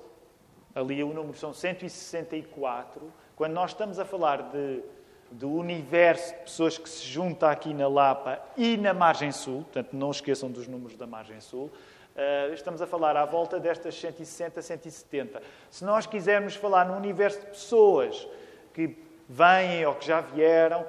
ali 0.75 1.02
o 1.04 1.14
número 1.14 1.38
são 1.38 1.54
164. 1.54 3.12
Quando 3.37 3.52
nós 3.52 3.70
estamos 3.70 3.99
a 3.99 4.04
falar 4.04 4.50
de, 4.50 4.82
do 5.30 5.50
universo 5.50 6.33
de 6.35 6.40
pessoas 6.40 6.78
que 6.78 6.88
se 6.88 7.04
junta 7.06 7.50
aqui 7.50 7.75
na 7.75 7.88
Lapa 7.88 8.40
e 8.56 8.76
na 8.76 8.95
margem 8.95 9.33
sul, 9.33 9.62
portanto, 9.62 9.92
não 9.92 10.11
esqueçam 10.11 10.50
dos 10.50 10.66
números 10.66 10.97
da 10.97 11.06
margem 11.06 11.40
sul, 11.40 11.71
Uh, 12.16 12.54
estamos 12.54 12.80
a 12.80 12.87
falar 12.87 13.14
à 13.14 13.26
volta 13.26 13.61
destas 13.61 13.95
160, 13.95 14.62
170. 14.62 15.42
Se 15.71 15.85
nós 15.85 16.06
quisermos 16.06 16.56
falar 16.56 16.87
no 16.87 16.97
universo 16.97 17.40
de 17.40 17.47
pessoas 17.49 18.26
que 18.73 18.97
vêm 19.28 19.85
ou 19.85 19.95
que 19.95 20.06
já 20.06 20.23
vieram, 20.23 20.87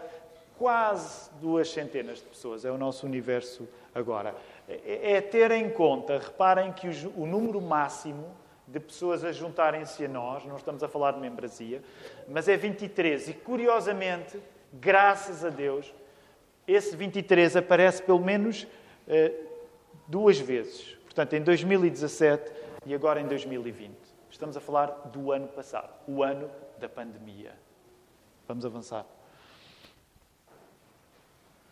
quase 0.57 1.29
duas 1.41 1.69
centenas 1.69 2.19
de 2.19 2.23
pessoas 2.25 2.63
é 2.63 2.71
o 2.71 2.77
nosso 2.77 3.05
universo 3.05 3.67
agora. 3.93 4.33
É, 4.69 5.15
é 5.15 5.21
ter 5.21 5.51
em 5.51 5.69
conta, 5.69 6.17
reparem 6.17 6.71
que 6.71 6.87
o 7.17 7.25
número 7.25 7.61
máximo 7.61 8.33
de 8.67 8.79
pessoas 8.79 9.23
a 9.23 9.31
juntarem-se 9.31 10.03
a 10.03 10.07
nós, 10.09 10.45
não 10.45 10.57
estamos 10.57 10.83
a 10.83 10.87
falar 10.87 11.13
de 11.13 11.19
membresia, 11.19 11.81
mas 12.27 12.49
é 12.49 12.57
23. 12.57 13.29
E 13.29 13.33
curiosamente, 13.33 14.41
graças 14.73 15.45
a 15.45 15.49
Deus, 15.49 15.93
esse 16.67 16.95
23 16.95 17.55
aparece 17.55 18.03
pelo 18.03 18.19
menos 18.19 18.63
uh, 18.63 19.47
duas 20.05 20.37
vezes. 20.37 20.97
Portanto, 21.05 21.33
em 21.33 21.41
2017 21.41 22.51
e 22.85 22.93
agora 22.93 23.21
em 23.21 23.27
2020. 23.27 23.95
Estamos 24.29 24.55
a 24.57 24.59
falar 24.59 24.87
do 25.05 25.31
ano 25.31 25.47
passado, 25.47 25.93
o 26.07 26.21
ano 26.21 26.51
da 26.77 26.89
pandemia. 26.89 27.53
Vamos 28.47 28.65
avançar. 28.65 29.05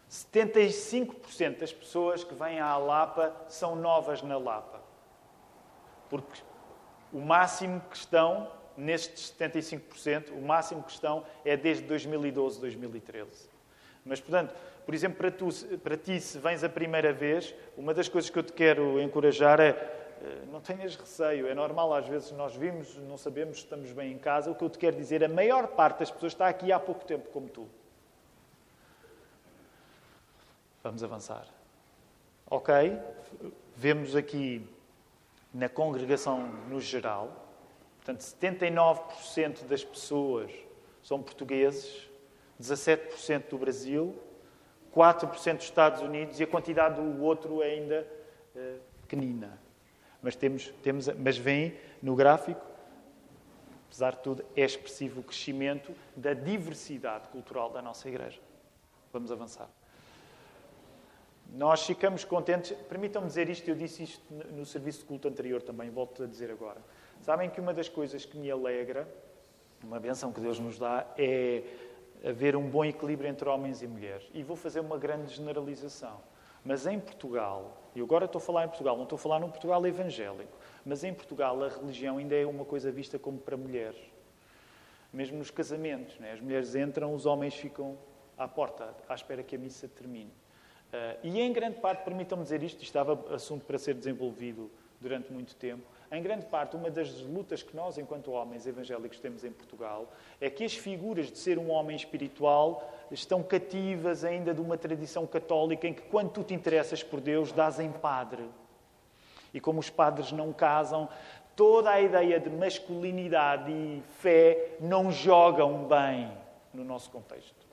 75% 0.09 1.59
das 1.59 1.73
pessoas 1.73 2.23
que 2.23 2.33
vêm 2.33 2.59
à 2.59 2.77
Lapa 2.77 3.33
são 3.47 3.75
novas 3.75 4.21
na 4.21 4.37
Lapa. 4.37 4.81
Porque 6.09 6.41
o 7.11 7.19
máximo 7.19 7.81
que 7.89 7.95
estão, 7.95 8.51
nestes 8.77 9.33
75%, 9.39 10.31
o 10.31 10.41
máximo 10.41 10.83
que 10.83 10.91
estão 10.91 11.23
é 11.43 11.55
desde 11.55 11.83
2012, 11.85 12.59
2013. 12.59 13.49
Mas, 14.05 14.19
portanto, 14.19 14.53
por 14.85 14.93
exemplo, 14.93 15.17
para, 15.17 15.31
tu, 15.31 15.49
para 15.83 15.97
ti, 15.97 16.19
se 16.19 16.37
vens 16.37 16.63
a 16.63 16.69
primeira 16.69 17.11
vez, 17.11 17.55
uma 17.77 17.93
das 17.93 18.07
coisas 18.07 18.29
que 18.29 18.37
eu 18.37 18.43
te 18.43 18.53
quero 18.53 19.01
encorajar 19.01 19.59
é 19.59 20.03
eh, 20.21 20.45
não 20.51 20.61
tenhas 20.61 20.95
receio, 20.95 21.47
é 21.47 21.53
normal, 21.53 21.93
às 21.93 22.07
vezes 22.07 22.31
nós 22.31 22.55
vimos, 22.55 22.95
não 22.97 23.17
sabemos 23.17 23.57
estamos 23.57 23.91
bem 23.91 24.11
em 24.13 24.17
casa. 24.17 24.49
O 24.49 24.55
que 24.55 24.63
eu 24.63 24.69
te 24.69 24.77
quero 24.77 24.95
dizer, 24.95 25.23
a 25.23 25.29
maior 25.29 25.67
parte 25.67 25.99
das 25.99 26.11
pessoas 26.11 26.33
está 26.33 26.47
aqui 26.47 26.71
há 26.71 26.79
pouco 26.79 27.05
tempo, 27.05 27.29
como 27.31 27.49
tu. 27.49 27.67
Vamos 30.83 31.03
avançar. 31.03 31.47
Ok? 32.49 32.73
Vemos 33.75 34.15
aqui 34.15 34.67
na 35.55 35.69
congregação 35.69 36.49
no 36.67 36.81
geral, 36.81 37.47
portanto, 37.95 38.19
79% 38.19 39.63
das 39.63 39.85
pessoas 39.85 40.51
são 41.01 41.21
portugueses, 41.23 42.09
17% 42.61 43.49
do 43.49 43.57
Brasil, 43.57 44.21
4% 44.93 45.55
dos 45.55 45.63
Estados 45.63 46.01
Unidos 46.01 46.41
e 46.41 46.43
a 46.43 46.47
quantidade 46.47 47.01
do 47.01 47.23
outro 47.23 47.63
é 47.63 47.67
ainda 47.67 48.05
uh, 48.53 48.79
pequenina. 49.03 49.57
Mas, 50.21 50.35
temos, 50.35 50.73
temos, 50.83 51.07
mas 51.07 51.37
vem 51.37 51.77
no 52.01 52.15
gráfico, 52.15 52.65
apesar 53.87 54.11
de 54.11 54.19
tudo, 54.19 54.45
é 54.57 54.65
expressivo 54.65 55.21
o 55.21 55.23
crescimento 55.23 55.93
da 56.17 56.33
diversidade 56.33 57.29
cultural 57.29 57.69
da 57.69 57.81
nossa 57.81 58.09
igreja. 58.09 58.41
Vamos 59.13 59.31
avançar. 59.31 59.69
Nós 61.53 61.85
ficamos 61.85 62.23
contentes. 62.23 62.71
Permitam-me 62.89 63.27
dizer 63.27 63.49
isto, 63.49 63.67
eu 63.69 63.75
disse 63.75 64.03
isto 64.03 64.21
no 64.51 64.65
serviço 64.65 64.99
de 64.99 65.05
culto 65.05 65.27
anterior 65.27 65.61
também, 65.61 65.89
volto 65.89 66.23
a 66.23 66.25
dizer 66.27 66.51
agora. 66.51 66.81
Sabem 67.21 67.49
que 67.49 67.61
uma 67.61 67.73
das 67.73 67.89
coisas 67.89 68.25
que 68.25 68.37
me 68.37 68.51
alegra, 68.51 69.07
uma 69.83 69.99
benção 69.99 70.31
que 70.31 70.41
Deus 70.41 70.59
nos 70.59 70.77
dá, 70.77 71.05
é 71.17 71.63
haver 72.23 72.55
um 72.55 72.67
bom 72.67 72.83
equilíbrio 72.83 73.29
entre 73.29 73.47
homens 73.47 73.81
e 73.81 73.87
mulheres. 73.87 74.27
E 74.33 74.43
vou 74.43 74.55
fazer 74.55 74.79
uma 74.79 74.97
grande 74.97 75.33
generalização. 75.33 76.19
Mas 76.63 76.87
em 76.87 76.99
Portugal, 76.99 77.77
e 77.95 78.01
agora 78.01 78.25
estou 78.25 78.39
a 78.39 78.41
falar 78.41 78.65
em 78.65 78.67
Portugal, 78.67 78.95
não 78.95 79.03
estou 79.03 79.17
a 79.17 79.19
falar 79.19 79.39
num 79.39 79.49
Portugal 79.49 79.85
evangélico, 79.85 80.57
mas 80.83 81.03
em 81.03 81.13
Portugal 81.13 81.63
a 81.63 81.69
religião 81.69 82.17
ainda 82.17 82.35
é 82.35 82.43
uma 82.45 82.65
coisa 82.65 82.91
vista 82.91 83.19
como 83.19 83.37
para 83.37 83.55
mulheres. 83.55 84.01
Mesmo 85.13 85.37
nos 85.37 85.51
casamentos, 85.51 86.17
né? 86.17 86.31
as 86.31 86.41
mulheres 86.41 86.75
entram, 86.75 87.13
os 87.13 87.27
homens 87.27 87.53
ficam 87.53 87.95
à 88.35 88.47
porta, 88.47 88.95
à 89.07 89.13
espera 89.13 89.43
que 89.43 89.55
a 89.55 89.59
missa 89.59 89.87
termine. 89.87 90.31
Uh, 90.95 91.17
e 91.23 91.41
em 91.41 91.51
grande 91.51 91.77
parte, 91.81 92.03
permitam-me 92.03 92.43
dizer 92.43 92.63
isto, 92.63 92.81
estava 92.81 93.35
assunto 93.35 93.65
para 93.65 93.77
ser 93.77 93.95
desenvolvido 93.95 94.71
durante 95.01 95.31
muito 95.33 95.53
tempo, 95.55 95.83
em 96.11 96.21
grande 96.21 96.45
parte, 96.45 96.77
uma 96.77 96.89
das 96.89 97.19
lutas 97.19 97.61
que 97.61 97.75
nós, 97.75 97.97
enquanto 97.97 98.31
homens 98.31 98.65
evangélicos, 98.65 99.19
temos 99.19 99.43
em 99.43 99.51
Portugal 99.51 100.09
é 100.39 100.49
que 100.49 100.63
as 100.63 100.73
figuras 100.73 101.29
de 101.29 101.37
ser 101.37 101.57
um 101.57 101.69
homem 101.69 101.95
espiritual 101.95 102.89
estão 103.11 103.43
cativas 103.43 104.23
ainda 104.23 104.53
de 104.53 104.61
uma 104.61 104.77
tradição 104.77 105.27
católica 105.27 105.85
em 105.87 105.93
que, 105.93 106.03
quando 106.03 106.31
tu 106.31 106.43
te 106.43 106.53
interessas 106.53 107.03
por 107.03 107.19
Deus, 107.19 107.51
dás 107.51 107.79
em 107.79 107.91
padre. 107.91 108.47
E 109.53 109.59
como 109.59 109.79
os 109.79 109.89
padres 109.89 110.31
não 110.31 110.53
casam, 110.53 111.09
toda 111.53 111.89
a 111.89 111.99
ideia 111.99 112.39
de 112.39 112.49
masculinidade 112.49 113.69
e 113.69 114.01
fé 114.19 114.77
não 114.79 115.11
jogam 115.11 115.85
bem 115.85 116.31
no 116.73 116.85
nosso 116.85 117.09
contexto. 117.09 117.65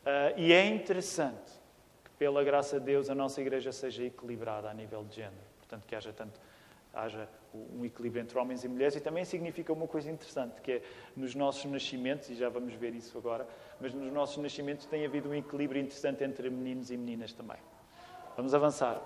Uh, 0.00 0.38
e 0.38 0.52
é 0.52 0.64
interessante 0.64 1.59
pela 2.20 2.44
graça 2.44 2.78
de 2.78 2.84
Deus, 2.84 3.08
a 3.08 3.14
nossa 3.14 3.40
igreja 3.40 3.72
seja 3.72 4.04
equilibrada 4.04 4.68
a 4.68 4.74
nível 4.74 5.02
de 5.04 5.16
género. 5.16 5.40
Portanto, 5.56 5.86
que 5.86 5.96
haja 5.96 6.12
tanto 6.12 6.38
haja 6.92 7.26
um 7.54 7.82
equilíbrio 7.82 8.20
entre 8.20 8.38
homens 8.38 8.62
e 8.62 8.68
mulheres 8.68 8.94
e 8.94 9.00
também 9.00 9.24
significa 9.24 9.72
uma 9.72 9.86
coisa 9.86 10.10
interessante, 10.10 10.60
que 10.60 10.72
é 10.72 10.82
nos 11.16 11.34
nossos 11.34 11.64
nascimentos, 11.64 12.28
e 12.28 12.34
já 12.34 12.50
vamos 12.50 12.74
ver 12.74 12.94
isso 12.94 13.16
agora, 13.16 13.46
mas 13.80 13.94
nos 13.94 14.12
nossos 14.12 14.36
nascimentos 14.36 14.84
tem 14.84 15.06
havido 15.06 15.30
um 15.30 15.34
equilíbrio 15.34 15.80
interessante 15.80 16.22
entre 16.22 16.50
meninos 16.50 16.90
e 16.90 16.96
meninas 16.98 17.32
também. 17.32 17.56
Vamos 18.36 18.52
avançar. 18.52 19.00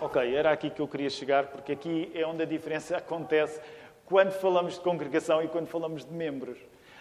Ok, 0.00 0.34
era 0.34 0.52
aqui 0.52 0.70
que 0.70 0.80
eu 0.80 0.88
queria 0.88 1.10
chegar, 1.10 1.48
porque 1.48 1.72
aqui 1.72 2.10
é 2.14 2.26
onde 2.26 2.44
a 2.44 2.46
diferença 2.46 2.96
acontece 2.96 3.60
quando 4.06 4.30
falamos 4.30 4.74
de 4.74 4.80
congregação 4.80 5.42
e 5.42 5.48
quando 5.48 5.66
falamos 5.66 6.02
de 6.02 6.12
membros. 6.12 6.58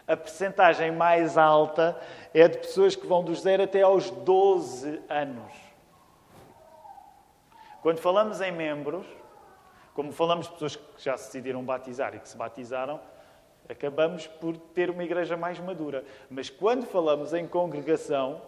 A 0.07 0.17
percentagem 0.17 0.91
mais 0.91 1.37
alta 1.37 1.99
é 2.33 2.47
de 2.47 2.57
pessoas 2.57 2.95
que 2.95 3.05
vão 3.05 3.23
dos 3.23 3.41
0 3.41 3.63
até 3.63 3.81
aos 3.81 4.09
12 4.09 5.01
anos. 5.09 5.53
Quando 7.81 7.99
falamos 7.99 8.41
em 8.41 8.51
membros, 8.51 9.05
como 9.93 10.11
falamos 10.11 10.47
de 10.47 10.53
pessoas 10.53 10.75
que 10.75 11.03
já 11.03 11.17
se 11.17 11.25
decidiram 11.25 11.63
batizar 11.63 12.15
e 12.15 12.19
que 12.19 12.29
se 12.29 12.37
batizaram, 12.37 12.99
acabamos 13.67 14.27
por 14.27 14.57
ter 14.57 14.89
uma 14.89 15.03
igreja 15.03 15.35
mais 15.35 15.59
madura. 15.59 16.03
Mas 16.29 16.49
quando 16.49 16.85
falamos 16.85 17.33
em 17.33 17.47
congregação, 17.47 18.41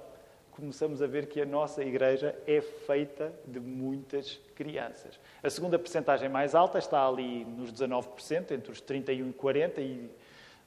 começamos 0.51 1.01
a 1.01 1.07
ver 1.07 1.27
que 1.27 1.41
a 1.41 1.45
nossa 1.45 1.83
igreja 1.83 2.37
é 2.45 2.61
feita 2.61 3.33
de 3.45 3.59
muitas 3.59 4.39
crianças. 4.55 5.19
A 5.41 5.49
segunda 5.49 5.79
percentagem 5.79 6.29
mais 6.29 6.53
alta 6.53 6.77
está 6.77 7.07
ali 7.07 7.43
nos 7.43 7.73
19%, 7.73 8.51
entre 8.51 8.71
os 8.71 8.79
31 8.79 9.29
e 9.29 9.33
40 9.33 9.81
e 9.81 10.09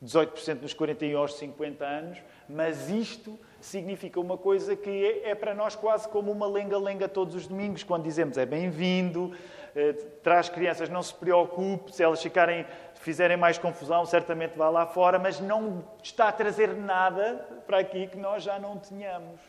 18% 0.04 0.62
nos 0.62 0.74
41 0.74 1.18
aos 1.18 1.34
50 1.34 1.84
anos, 1.84 2.18
mas 2.48 2.88
isto 2.90 3.38
significa 3.60 4.20
uma 4.20 4.36
coisa 4.36 4.76
que 4.76 4.90
é, 4.90 5.30
é 5.30 5.34
para 5.34 5.54
nós 5.54 5.74
quase 5.74 6.08
como 6.08 6.30
uma 6.30 6.46
lenga-lenga 6.46 7.08
todos 7.08 7.34
os 7.34 7.46
domingos, 7.46 7.82
quando 7.82 8.04
dizemos 8.04 8.36
é 8.36 8.44
bem-vindo, 8.44 9.34
eh, 9.74 9.92
traz 10.22 10.48
crianças, 10.48 10.88
não 10.88 11.02
se 11.02 11.14
preocupe, 11.14 11.94
se 11.94 12.02
elas 12.02 12.22
ficarem, 12.22 12.66
fizerem 12.94 13.36
mais 13.36 13.58
confusão, 13.58 14.04
certamente 14.04 14.56
vá 14.56 14.68
lá 14.68 14.86
fora, 14.86 15.18
mas 15.18 15.40
não 15.40 15.84
está 16.02 16.28
a 16.28 16.32
trazer 16.32 16.74
nada 16.74 17.46
para 17.66 17.78
aqui 17.78 18.06
que 18.06 18.16
nós 18.16 18.42
já 18.42 18.58
não 18.58 18.78
tenhamos. 18.78 19.40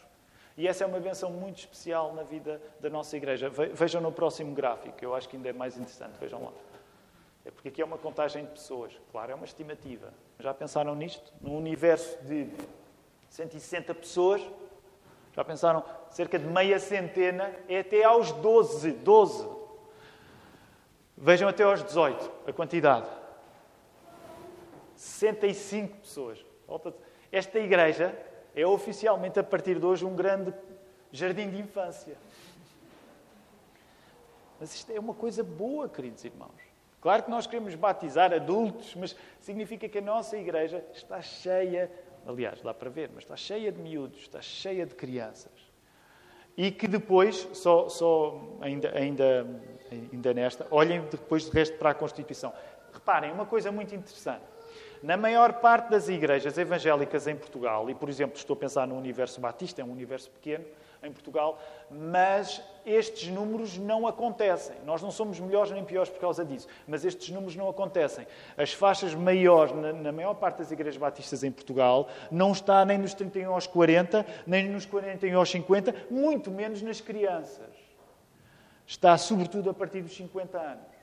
E 0.58 0.68
essa 0.68 0.84
é 0.84 0.88
uma 0.88 1.00
benção 1.00 1.30
muito 1.30 1.60
especial 1.60 2.14
na 2.16 2.24
vida 2.24 2.60
da 2.80 2.90
nossa 2.90 3.16
igreja. 3.16 3.50
Vejam 3.50 4.02
no 4.02 4.12
próximo 4.12 4.56
gráfico, 4.56 4.98
eu 5.02 5.14
acho 5.14 5.30
que 5.30 5.36
ainda 5.36 5.50
é 5.50 5.54
mais 5.54 5.78
interessante, 5.78 6.18
vejam 6.20 6.44
lá. 6.44 6.52
É 7.48 7.52
porque 7.52 7.70
aqui 7.70 7.82
é 7.82 7.86
uma 7.86 7.98
contagem 7.98 8.44
de 8.44 8.52
pessoas. 8.52 8.92
Claro, 9.10 9.32
é 9.32 9.36
uma 9.36 9.46
estimativa. 9.46 10.14
Já 10.38 10.54
pensaram 10.54 10.94
nisto? 10.94 11.34
Num 11.40 11.56
universo 11.56 12.22
de 12.26 12.50
160 13.30 13.96
pessoas, 13.96 14.42
já 15.34 15.46
pensaram? 15.46 15.82
Cerca 16.10 16.38
de 16.38 16.46
meia 16.46 16.78
centena, 16.78 17.56
é 17.70 17.80
até 17.80 18.04
aos 18.04 18.34
12. 18.34 18.92
12. 18.92 19.48
Vejam 21.16 21.48
até 21.48 21.64
aos 21.64 21.82
18 21.82 22.30
a 22.48 22.52
quantidade. 22.52 23.08
65 24.98 26.00
pessoas. 26.00 26.46
Esta 27.32 27.60
igreja 27.60 28.14
é 28.54 28.68
oficialmente, 28.68 29.40
a 29.40 29.44
partir 29.44 29.80
de 29.80 29.86
hoje, 29.86 30.04
um 30.04 30.18
grande 30.18 30.54
jardim 31.14 31.50
de 31.50 31.62
infância. 31.62 32.18
Mas 34.60 34.76
isto 34.76 34.92
é 34.92 35.00
uma 35.00 35.14
coisa 35.14 35.46
boa, 35.46 35.88
queridos 35.88 36.26
irmãos. 36.26 36.67
Claro 37.00 37.24
que 37.24 37.30
nós 37.30 37.46
queremos 37.46 37.76
batizar 37.76 38.34
adultos, 38.34 38.96
mas 38.96 39.16
significa 39.40 39.88
que 39.88 40.00
a 40.00 40.02
nossa 40.02 40.38
igreja 40.38 40.84
está 40.94 41.22
cheia, 41.22 41.92
aliás, 42.26 42.62
dá 42.62 42.74
para 42.74 42.90
ver, 42.90 43.10
mas 43.14 43.24
está 43.24 43.36
cheia 43.36 43.72
de 43.72 43.80
miúdos, 43.80 44.22
está 44.22 44.42
cheia 44.42 44.86
de 44.86 44.96
crianças. 44.96 45.52
E 46.56 46.72
que 46.72 46.88
depois, 46.88 47.48
só, 47.54 47.88
só 47.88 48.58
ainda, 48.62 48.92
ainda, 48.98 49.48
ainda 50.12 50.34
nesta, 50.34 50.66
olhem 50.72 51.02
depois 51.02 51.46
de 51.46 51.52
resto 51.52 51.78
para 51.78 51.92
a 51.92 51.94
Constituição. 51.94 52.52
Reparem, 52.92 53.32
uma 53.32 53.46
coisa 53.46 53.72
muito 53.72 53.94
interessante. 53.94 54.57
Na 55.02 55.18
maior 55.18 55.54
parte 55.54 55.90
das 55.90 56.10
igrejas 56.10 56.58
evangélicas 56.58 57.28
em 57.28 57.36
Portugal, 57.36 57.90
e 57.90 57.96
por 57.96 58.10
exemplo 58.10 58.38
estou 58.38 58.56
a 58.56 58.58
pensar 58.58 58.88
no 58.88 58.98
universo 58.98 59.40
batista, 59.40 59.82
é 59.82 59.86
um 59.86 59.92
universo 59.92 60.30
pequeno, 60.32 60.66
em 61.04 61.12
Portugal, 61.12 61.62
mas 61.90 62.62
estes 62.86 63.30
números 63.30 63.78
não 63.78 64.08
acontecem. 64.08 64.76
Nós 64.86 65.02
não 65.02 65.12
somos 65.12 65.40
melhores 65.40 65.72
nem 65.72 65.84
piores 65.84 66.10
por 66.10 66.20
causa 66.20 66.44
disso, 66.44 66.68
mas 66.88 67.06
estes 67.06 67.30
números 67.30 67.56
não 67.56 67.70
acontecem. 67.70 68.26
As 68.58 68.74
faixas 68.74 69.14
maiores, 69.14 69.76
na, 69.76 69.94
na 69.94 70.12
maior 70.12 70.34
parte 70.36 70.58
das 70.58 70.72
igrejas 70.72 70.98
batistas 70.98 71.44
em 71.44 71.52
Portugal, 71.52 72.10
não 72.32 72.52
está 72.52 72.84
nem 72.86 72.98
nos 72.98 73.14
31 73.14 73.54
aos 73.54 73.68
40, 73.68 74.26
nem 74.46 74.68
nos 74.70 74.86
41 74.86 75.38
aos 75.38 75.50
50, 75.50 75.96
muito 76.10 76.52
menos 76.52 76.82
nas 76.82 77.02
crianças. 77.02 77.70
Está 78.86 79.18
sobretudo 79.18 79.70
a 79.70 79.74
partir 79.74 80.02
dos 80.02 80.16
50 80.16 80.58
anos. 80.58 80.97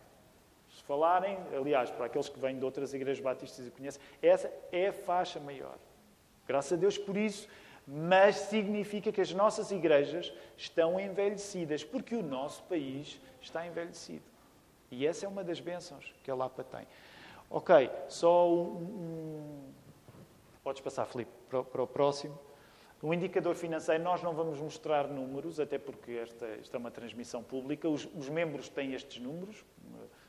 Falarem, 0.86 1.38
aliás, 1.56 1.90
para 1.90 2.06
aqueles 2.06 2.28
que 2.28 2.38
vêm 2.38 2.58
de 2.58 2.64
outras 2.64 2.92
igrejas 2.92 3.22
batistas 3.22 3.66
e 3.66 3.70
conhecem, 3.70 4.00
essa 4.22 4.52
é 4.70 4.88
a 4.88 4.92
faixa 4.92 5.40
maior. 5.40 5.76
Graças 6.46 6.74
a 6.74 6.76
Deus 6.76 6.98
por 6.98 7.16
isso 7.16 7.48
mas 7.86 8.36
significa 8.36 9.12
que 9.12 9.20
as 9.20 9.32
nossas 9.32 9.70
igrejas 9.70 10.32
estão 10.56 10.98
envelhecidas, 10.98 11.84
porque 11.84 12.14
o 12.14 12.22
nosso 12.22 12.62
país 12.64 13.20
está 13.40 13.66
envelhecido. 13.66 14.24
E 14.90 15.06
essa 15.06 15.26
é 15.26 15.28
uma 15.28 15.44
das 15.44 15.60
bênçãos 15.60 16.14
que 16.22 16.30
a 16.30 16.34
Lapa 16.34 16.64
tem. 16.64 16.86
Ok, 17.50 17.90
só 18.08 18.48
um. 18.50 19.72
Podes 20.62 20.80
passar, 20.80 21.04
Filipe, 21.04 21.30
para, 21.50 21.82
o 21.82 21.86
próximo. 21.86 22.38
Um 23.02 23.12
indicador 23.12 23.54
financeiro, 23.54 24.02
nós 24.02 24.22
não 24.22 24.32
vamos 24.32 24.58
mostrar 24.58 25.06
números, 25.08 25.60
até 25.60 25.76
porque 25.76 26.12
esta, 26.12 26.46
esta 26.46 26.76
é 26.76 26.78
uma 26.78 26.90
transmissão 26.90 27.42
pública. 27.42 27.86
Os, 27.86 28.08
os 28.16 28.30
membros 28.30 28.70
têm 28.70 28.94
estes 28.94 29.22
números, 29.22 29.62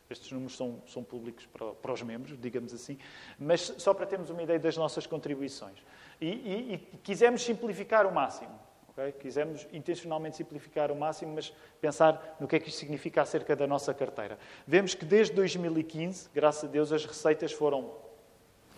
estes 0.10 0.32
números 0.32 0.56
são, 0.56 0.82
são 0.88 1.04
públicos 1.04 1.46
para, 1.48 1.74
para, 1.74 1.92
os 1.92 2.02
membros, 2.02 2.38
digamos 2.40 2.74
assim, 2.74 2.98
mas 3.40 3.74
só 3.78 3.94
para 3.94 4.06
termos 4.06 4.30
uma 4.30 4.44
ideia 4.44 4.60
das 4.60 4.78
nossas 4.78 5.08
contribuições. 5.08 5.80
E, 6.22 6.28
e, 6.28 6.74
e 6.74 6.78
quisemos 7.04 7.44
simplificar 7.44 8.06
o 8.06 8.14
máximo. 8.14 8.60
Okay? 8.90 9.12
Quisemos 9.14 9.68
intencionalmente 9.74 10.38
simplificar 10.38 10.92
o 10.92 10.96
máximo, 10.96 11.34
mas 11.34 11.54
pensar 11.82 12.38
no 12.40 12.48
que 12.48 12.56
é 12.56 12.60
que 12.60 12.70
isto 12.70 12.80
significa 12.80 13.22
acerca 13.22 13.56
da 13.56 13.68
nossa 13.68 13.94
carteira. 13.94 14.38
Vemos 14.66 14.96
que 14.96 15.04
desde 15.04 15.34
2015, 15.34 16.30
graças 16.34 16.64
a 16.64 16.72
Deus, 16.72 16.92
as 16.92 17.06
receitas 17.06 17.52
foram 17.52 17.92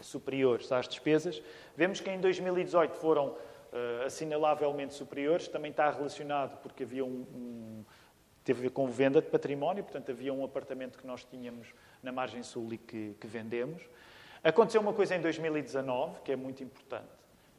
superiores 0.02 0.72
às 0.72 0.88
despesas. 0.88 1.42
Vemos 1.76 2.00
que 2.00 2.10
em 2.10 2.20
2018 2.20 2.96
foram 2.96 3.28
uh, 3.28 4.06
assinalavelmente 4.06 4.94
superiores. 4.94 5.48
Também 5.48 5.72
está 5.72 5.90
relacionado 5.90 6.58
porque 6.62 6.84
havia 6.84 7.06
um, 7.06 7.26
um 7.34 7.86
teve 8.48 8.60
a 8.60 8.64
ver 8.64 8.70
com 8.70 8.88
venda 8.88 9.22
de 9.22 9.28
património, 9.28 9.84
portanto, 9.84 10.10
havia 10.10 10.34
um 10.34 10.44
apartamento 10.44 10.98
que 10.98 11.06
nós 11.06 11.26
tínhamos 11.26 11.68
na 12.02 12.14
margem 12.14 12.42
sul 12.42 12.72
e 12.72 12.78
que, 12.78 13.14
que 13.20 13.28
vendemos. 13.28 13.84
Aconteceu 14.42 14.80
uma 14.80 14.94
coisa 14.94 15.18
em 15.18 15.22
2019 15.22 16.22
que 16.22 16.32
é 16.32 16.36
muito 16.38 16.64
importante. 16.64 17.10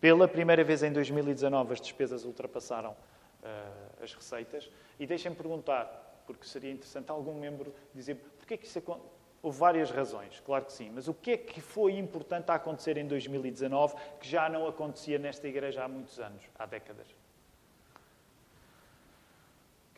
Pela 0.00 0.26
primeira 0.26 0.64
vez 0.64 0.82
em 0.82 0.90
2019, 0.90 1.74
as 1.74 1.80
despesas 1.82 2.24
ultrapassaram 2.24 2.92
uh, 2.92 4.02
as 4.02 4.14
receitas. 4.14 4.70
E 4.98 5.06
deixem-me 5.06 5.36
perguntar, 5.36 6.22
porque 6.26 6.46
seria 6.46 6.72
interessante 6.72 7.10
algum 7.10 7.34
membro 7.34 7.74
dizer 7.94 8.14
porquê 8.38 8.56
que 8.56 8.66
isso 8.66 8.78
aconteceu. 8.78 9.18
Houve 9.40 9.58
várias 9.58 9.90
razões, 9.90 10.40
claro 10.40 10.64
que 10.64 10.72
sim, 10.72 10.90
mas 10.92 11.06
o 11.06 11.14
que 11.14 11.30
é 11.30 11.36
que 11.36 11.60
foi 11.60 11.96
importante 11.96 12.50
a 12.50 12.54
acontecer 12.54 12.96
em 12.96 13.06
2019 13.06 13.94
que 14.18 14.28
já 14.28 14.48
não 14.48 14.66
acontecia 14.66 15.16
nesta 15.16 15.46
igreja 15.46 15.84
há 15.84 15.88
muitos 15.88 16.18
anos, 16.18 16.42
há 16.58 16.66
décadas? 16.66 17.06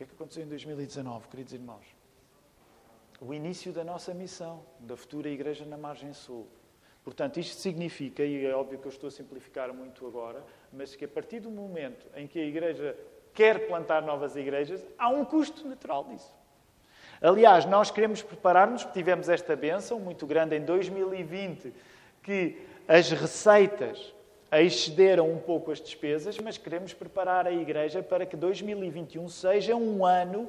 Que 0.01 0.05
é 0.05 0.07
que 0.07 0.15
aconteceu 0.15 0.43
em 0.43 0.47
2019, 0.47 1.29
queridos 1.29 1.53
irmãos? 1.53 1.85
O 3.21 3.35
início 3.35 3.71
da 3.71 3.85
nossa 3.85 4.15
missão, 4.15 4.65
da 4.79 4.97
futura 4.97 5.29
Igreja 5.29 5.67
na 5.67 5.77
Margem 5.77 6.15
Sul. 6.15 6.49
Portanto, 7.05 7.39
isto 7.39 7.61
significa, 7.61 8.25
e 8.25 8.47
é 8.47 8.55
óbvio 8.55 8.79
que 8.79 8.87
eu 8.87 8.91
estou 8.91 9.09
a 9.09 9.11
simplificar 9.11 9.75
muito 9.75 10.07
agora, 10.07 10.43
mas 10.73 10.97
que 10.97 11.05
a 11.05 11.09
partir 11.09 11.41
do 11.41 11.51
momento 11.51 12.07
em 12.17 12.27
que 12.27 12.39
a 12.39 12.45
Igreja 12.47 12.97
quer 13.35 13.67
plantar 13.69 14.01
novas 14.01 14.37
igrejas, 14.37 14.83
há 14.97 15.11
um 15.11 15.23
custo 15.23 15.69
natural 15.69 16.05
disso. 16.05 16.35
Aliás, 17.21 17.67
nós 17.67 17.91
queremos 17.91 18.23
preparar-nos, 18.23 18.83
porque 18.85 18.99
tivemos 18.99 19.29
esta 19.29 19.55
benção 19.55 20.01
muito 20.01 20.27
grande 20.27 20.57
em 20.57 20.65
2020, 20.65 21.75
que 22.23 22.57
as 22.89 23.11
receitas 23.11 24.15
excederam 24.53 25.31
um 25.31 25.39
pouco 25.39 25.71
as 25.71 25.81
despesas, 25.81 26.39
mas 26.39 26.59
queremos 26.59 26.93
preparar 26.93 27.47
a 27.47 27.53
Igreja 27.53 28.03
para 28.03 28.27
que 28.27 28.37
2021 28.37 29.29
seja 29.29 29.77
um 29.77 30.05
ano 30.05 30.49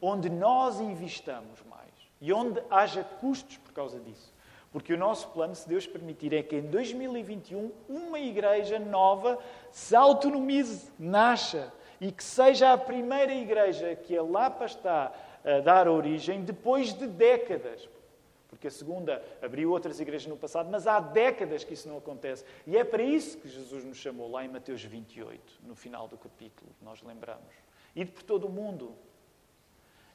onde 0.00 0.30
nós 0.30 0.80
investamos 0.80 1.62
mais 1.68 1.90
e 2.20 2.32
onde 2.32 2.62
haja 2.70 3.04
custos 3.04 3.58
por 3.58 3.72
causa 3.72 4.00
disso. 4.00 4.32
Porque 4.72 4.94
o 4.94 4.96
nosso 4.96 5.28
plano, 5.28 5.54
se 5.54 5.68
Deus 5.68 5.86
permitir, 5.86 6.32
é 6.32 6.42
que 6.42 6.56
em 6.56 6.62
2021 6.62 7.70
uma 7.88 8.18
igreja 8.18 8.78
nova 8.78 9.38
se 9.70 9.94
autonomize, 9.94 10.90
nasça 10.98 11.72
e 12.00 12.10
que 12.10 12.24
seja 12.24 12.72
a 12.72 12.78
primeira 12.78 13.34
igreja 13.34 13.94
que 13.94 14.16
a 14.16 14.22
Lapa 14.22 14.64
está 14.64 15.12
a 15.44 15.60
dar 15.60 15.88
origem 15.88 16.42
depois 16.42 16.94
de 16.94 17.06
décadas 17.06 17.86
porque 18.62 18.68
a 18.68 18.70
segunda 18.70 19.20
abriu 19.42 19.72
outras 19.72 19.98
igrejas 19.98 20.28
no 20.28 20.36
passado, 20.36 20.68
mas 20.70 20.86
há 20.86 21.00
décadas 21.00 21.64
que 21.64 21.74
isso 21.74 21.88
não 21.88 21.98
acontece. 21.98 22.44
E 22.64 22.76
é 22.76 22.84
para 22.84 23.02
isso 23.02 23.38
que 23.38 23.48
Jesus 23.48 23.84
nos 23.84 23.96
chamou 23.96 24.30
lá 24.30 24.44
em 24.44 24.48
Mateus 24.48 24.84
28, 24.84 25.62
no 25.64 25.74
final 25.74 26.06
do 26.06 26.16
capítulo, 26.16 26.70
nós 26.80 27.02
lembramos. 27.02 27.52
E 27.96 28.04
por 28.04 28.22
todo 28.22 28.46
o 28.46 28.48
mundo. 28.48 28.94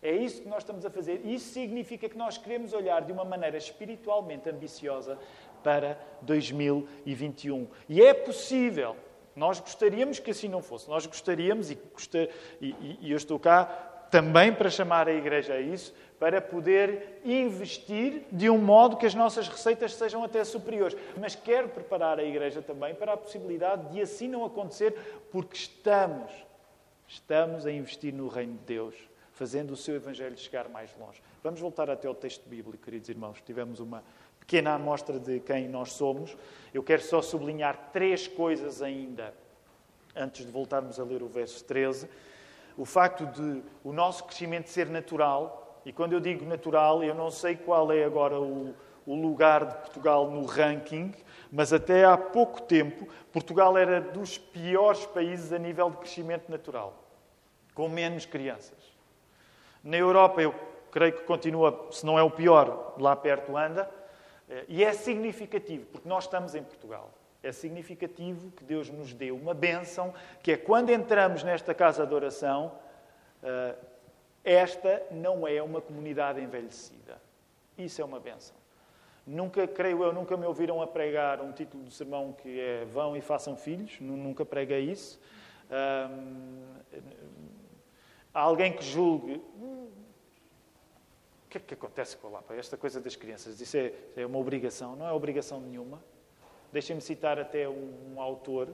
É 0.01 0.15
isso 0.15 0.43
que 0.43 0.47
nós 0.47 0.59
estamos 0.59 0.85
a 0.85 0.89
fazer. 0.89 1.25
Isso 1.25 1.51
significa 1.51 2.07
que 2.07 2.17
nós 2.17 2.37
queremos 2.37 2.71
olhar 2.71 3.01
de 3.01 3.11
uma 3.11 3.25
maneira 3.25 3.57
espiritualmente 3.57 4.49
ambiciosa 4.49 5.19
para 5.61 5.99
2021. 6.21 7.67
E 7.89 8.01
é 8.01 8.13
possível. 8.13 8.95
Nós 9.35 9.59
gostaríamos 9.59 10.19
que 10.19 10.31
assim 10.31 10.47
não 10.47 10.61
fosse. 10.61 10.87
Nós 10.87 11.05
gostaríamos, 11.05 11.69
e, 11.69 11.77
e, 12.61 12.97
e 13.01 13.11
eu 13.11 13.17
estou 13.17 13.37
cá 13.37 13.86
também 14.09 14.53
para 14.53 14.69
chamar 14.69 15.07
a 15.07 15.13
igreja 15.13 15.53
a 15.53 15.59
isso, 15.59 15.93
para 16.19 16.41
poder 16.41 17.21
investir 17.23 18.23
de 18.31 18.49
um 18.49 18.57
modo 18.57 18.97
que 18.97 19.05
as 19.05 19.13
nossas 19.13 19.47
receitas 19.47 19.93
sejam 19.93 20.23
até 20.23 20.43
superiores. 20.43 20.97
Mas 21.17 21.35
quero 21.35 21.69
preparar 21.69 22.19
a 22.19 22.23
Igreja 22.23 22.61
também 22.61 22.95
para 22.95 23.13
a 23.13 23.17
possibilidade 23.17 23.91
de 23.91 24.01
assim 24.01 24.27
não 24.27 24.43
acontecer, 24.43 24.93
porque 25.31 25.55
estamos, 25.55 26.31
estamos 27.07 27.65
a 27.65 27.71
investir 27.71 28.13
no 28.13 28.27
Reino 28.27 28.53
de 28.53 28.65
Deus, 28.65 28.95
fazendo 29.33 29.71
o 29.71 29.77
seu 29.77 29.95
Evangelho 29.95 30.35
chegar 30.37 30.67
mais 30.69 30.89
longe. 30.99 31.21
Vamos 31.43 31.59
voltar 31.59 31.89
até 31.89 32.07
ao 32.07 32.15
texto 32.15 32.49
bíblico, 32.49 32.83
queridos 32.83 33.09
irmãos. 33.09 33.39
Tivemos 33.45 33.79
uma 33.79 34.03
pequena 34.39 34.73
amostra 34.73 35.19
de 35.19 35.39
quem 35.41 35.67
nós 35.67 35.91
somos. 35.91 36.35
Eu 36.73 36.81
quero 36.81 37.03
só 37.03 37.21
sublinhar 37.21 37.91
três 37.93 38.27
coisas 38.27 38.81
ainda, 38.81 39.35
antes 40.15 40.43
de 40.43 40.51
voltarmos 40.51 40.99
a 40.99 41.03
ler 41.03 41.21
o 41.21 41.27
verso 41.27 41.63
13. 41.63 42.09
O 42.77 42.85
facto 42.85 43.25
de 43.25 43.63
o 43.83 43.91
nosso 43.91 44.23
crescimento 44.25 44.69
ser 44.69 44.87
natural, 44.87 45.81
e 45.83 45.91
quando 45.91 46.13
eu 46.13 46.19
digo 46.19 46.45
natural, 46.45 47.03
eu 47.03 47.15
não 47.15 47.31
sei 47.31 47.55
qual 47.55 47.91
é 47.91 48.03
agora 48.03 48.39
o, 48.39 48.75
o 49.05 49.15
lugar 49.15 49.65
de 49.65 49.75
Portugal 49.75 50.29
no 50.29 50.45
ranking, 50.45 51.13
mas 51.51 51.73
até 51.73 52.05
há 52.05 52.17
pouco 52.17 52.61
tempo 52.61 53.07
Portugal 53.31 53.77
era 53.77 53.99
dos 53.99 54.37
piores 54.37 55.05
países 55.07 55.51
a 55.51 55.57
nível 55.57 55.89
de 55.89 55.97
crescimento 55.97 56.49
natural, 56.49 56.93
com 57.73 57.89
menos 57.89 58.25
crianças. 58.25 58.77
Na 59.83 59.97
Europa, 59.97 60.41
eu 60.41 60.53
creio 60.91 61.13
que 61.13 61.23
continua, 61.23 61.87
se 61.91 62.05
não 62.05 62.19
é 62.19 62.23
o 62.23 62.29
pior, 62.29 62.95
lá 62.99 63.15
perto 63.15 63.55
anda, 63.55 63.89
eh, 64.49 64.65
e 64.67 64.83
é 64.83 64.93
significativo, 64.93 65.85
porque 65.85 66.07
nós 66.07 66.25
estamos 66.25 66.53
em 66.53 66.63
Portugal. 66.63 67.11
É 67.43 67.51
significativo 67.51 68.51
que 68.51 68.63
Deus 68.63 68.89
nos 68.89 69.13
dê 69.13 69.31
uma 69.31 69.53
bênção, 69.53 70.13
que 70.41 70.51
é 70.51 70.57
quando 70.57 70.89
entramos 70.89 71.43
nesta 71.43 71.73
casa 71.73 72.05
de 72.05 72.13
oração, 72.13 72.73
eh, 73.43 73.75
esta 74.43 75.03
não 75.11 75.47
é 75.47 75.61
uma 75.61 75.81
comunidade 75.81 76.41
envelhecida. 76.41 77.21
Isso 77.77 78.01
é 78.01 78.05
uma 78.05 78.19
benção. 78.19 78.55
Nunca, 79.25 79.67
creio 79.67 80.03
eu, 80.03 80.13
nunca 80.13 80.37
me 80.37 80.45
ouviram 80.45 80.81
a 80.81 80.87
pregar 80.87 81.41
um 81.41 81.51
título 81.51 81.83
do 81.83 81.91
sermão 81.91 82.31
que 82.31 82.59
é 82.59 82.85
Vão 82.85 83.15
e 83.15 83.19
façam 83.19 83.57
filhos. 83.57 83.99
Nunca 83.99 84.45
preguei 84.45 84.89
isso. 84.89 85.19
Há 88.33 88.39
alguém 88.39 88.71
que 88.71 88.85
julgue. 88.85 89.43
Hum, 89.59 89.89
o 91.45 91.49
que 91.49 91.57
é 91.57 91.61
que 91.61 91.73
acontece 91.73 92.15
com 92.15 92.27
a 92.27 92.31
Lapa? 92.31 92.55
Esta 92.55 92.77
coisa 92.77 93.01
das 93.01 93.17
crianças. 93.17 93.59
Isso 93.59 93.75
é, 93.75 93.93
é 94.15 94.25
uma 94.25 94.39
obrigação. 94.39 94.95
Não 94.95 95.05
é 95.05 95.11
obrigação 95.11 95.59
nenhuma. 95.59 96.01
Deixem-me 96.71 97.01
citar 97.01 97.39
até 97.39 97.67
um, 97.67 98.13
um 98.13 98.21
autor 98.21 98.69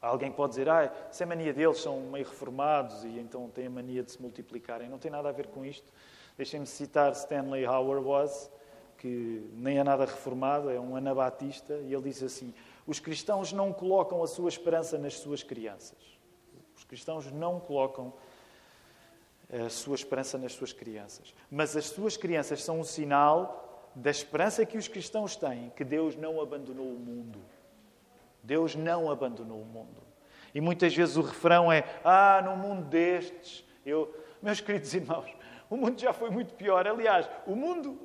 Alguém 0.00 0.30
pode 0.30 0.50
dizer, 0.50 0.68
ah, 0.68 0.92
se 1.10 1.22
é 1.22 1.26
mania 1.26 1.52
deles, 1.52 1.78
são 1.78 2.00
meio 2.02 2.24
reformados 2.24 3.04
e 3.04 3.18
então 3.18 3.48
têm 3.48 3.66
a 3.66 3.70
mania 3.70 4.02
de 4.02 4.12
se 4.12 4.20
multiplicarem. 4.20 4.88
Não 4.88 4.98
tem 4.98 5.10
nada 5.10 5.28
a 5.28 5.32
ver 5.32 5.46
com 5.48 5.64
isto. 5.64 5.90
Deixem-me 6.36 6.66
citar 6.66 7.12
Stanley 7.12 7.64
Hauerwas, 7.64 8.50
que 8.98 9.48
nem 9.54 9.78
é 9.78 9.84
nada 9.84 10.04
reformado, 10.04 10.70
é 10.70 10.78
um 10.78 10.94
anabatista, 10.94 11.74
e 11.78 11.92
ele 11.92 12.02
diz 12.02 12.22
assim: 12.22 12.54
os 12.86 13.00
cristãos 13.00 13.52
não 13.52 13.72
colocam 13.72 14.22
a 14.22 14.26
sua 14.26 14.48
esperança 14.48 14.98
nas 14.98 15.14
suas 15.14 15.42
crianças. 15.42 15.98
Os 16.76 16.84
cristãos 16.84 17.32
não 17.32 17.58
colocam 17.58 18.12
a 19.50 19.70
sua 19.70 19.94
esperança 19.94 20.36
nas 20.36 20.52
suas 20.52 20.72
crianças. 20.72 21.34
Mas 21.50 21.76
as 21.76 21.86
suas 21.86 22.16
crianças 22.16 22.62
são 22.62 22.80
um 22.80 22.84
sinal 22.84 23.65
da 23.96 24.10
esperança 24.10 24.66
que 24.66 24.76
os 24.76 24.86
cristãos 24.86 25.36
têm, 25.36 25.72
que 25.74 25.82
Deus 25.82 26.14
não 26.16 26.38
abandonou 26.38 26.86
o 26.86 26.98
mundo. 26.98 27.38
Deus 28.42 28.76
não 28.76 29.10
abandonou 29.10 29.62
o 29.62 29.64
mundo. 29.64 30.02
E 30.54 30.60
muitas 30.60 30.94
vezes 30.94 31.16
o 31.16 31.22
refrão 31.22 31.72
é: 31.72 31.82
Ah, 32.04 32.42
no 32.44 32.56
mundo 32.56 32.84
destes. 32.84 33.64
Eu, 33.84 34.14
meus 34.42 34.60
queridos 34.60 34.92
irmãos, 34.92 35.34
o 35.70 35.76
mundo 35.76 35.98
já 35.98 36.12
foi 36.12 36.28
muito 36.28 36.52
pior. 36.54 36.86
Aliás, 36.86 37.28
o 37.46 37.56
mundo 37.56 37.98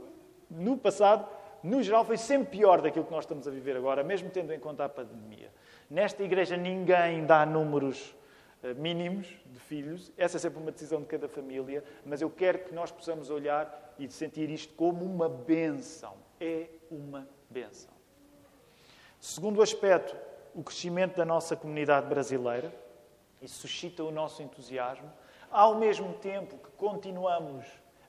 no 0.49 0.77
passado, 0.77 1.27
no 1.61 1.83
geral, 1.83 2.05
foi 2.05 2.17
sempre 2.17 2.57
pior 2.57 2.81
daquilo 2.81 3.03
que 3.03 3.11
nós 3.11 3.25
estamos 3.25 3.45
a 3.45 3.51
viver 3.51 3.75
agora, 3.75 4.01
mesmo 4.01 4.29
tendo 4.29 4.53
em 4.53 4.59
conta 4.59 4.85
a 4.85 4.89
pandemia. 4.89 5.51
Nesta 5.89 6.23
igreja, 6.23 6.55
ninguém 6.55 7.25
dá 7.25 7.45
números 7.45 8.15
mínimos 8.77 9.27
de 9.45 9.59
filhos. 9.59 10.11
Essa 10.17 10.37
é 10.37 10.39
sempre 10.39 10.59
uma 10.59 10.71
decisão 10.71 11.01
de 11.01 11.07
cada 11.07 11.27
família, 11.27 11.83
mas 12.05 12.21
eu 12.21 12.29
quero 12.29 12.59
que 12.59 12.73
nós 12.73 12.91
possamos 12.91 13.29
olhar 13.29 13.95
e 13.97 14.09
sentir 14.09 14.49
isto 14.49 14.73
como 14.75 15.03
uma 15.03 15.27
benção. 15.27 16.15
É 16.39 16.67
uma 16.89 17.27
benção. 17.49 17.93
Segundo 19.19 19.61
aspecto, 19.61 20.15
o 20.53 20.63
crescimento 20.63 21.17
da 21.17 21.25
nossa 21.25 21.55
comunidade 21.55 22.07
brasileira. 22.07 22.73
Isso 23.41 23.61
suscita 23.61 24.03
o 24.03 24.11
nosso 24.11 24.41
entusiasmo. 24.43 25.11
Ao 25.49 25.75
mesmo 25.75 26.13
tempo 26.13 26.57
que 26.57 26.71
continuamos 26.71 27.65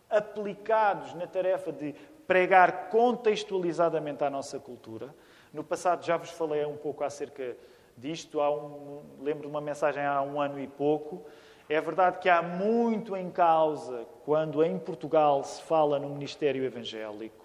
aplicados 0.09 1.15
na 1.15 1.27
tarefa 1.27 1.73
de 1.73 1.95
pregar 2.27 2.89
contextualizadamente 2.91 4.23
a 4.25 4.31
nossa 4.31 4.59
cultura. 4.59 5.15
No 5.53 5.65
passado 5.65 6.05
já 6.05 6.17
vos 6.17 6.31
falei 6.31 6.65
um 6.65 6.77
pouco 6.77 7.05
acerca 7.05 7.57
disto, 7.97 8.41
há 8.41 8.51
um, 8.51 9.03
lembro 9.21 9.43
de 9.43 9.49
uma 9.49 9.61
mensagem 9.61 10.05
há 10.05 10.23
um 10.23 10.41
ano 10.41 10.61
e 10.61 10.67
pouco. 10.67 11.25
É 11.69 11.81
verdade 11.81 12.19
que 12.19 12.29
há 12.29 12.43
muito 12.43 13.17
em 13.17 13.31
causa 13.31 14.07
quando 14.25 14.63
em 14.63 14.79
Portugal 14.79 15.43
se 15.45 15.63
fala 15.63 15.99
no 15.99 16.09
ministério 16.11 16.65
evangélico. 16.65 17.43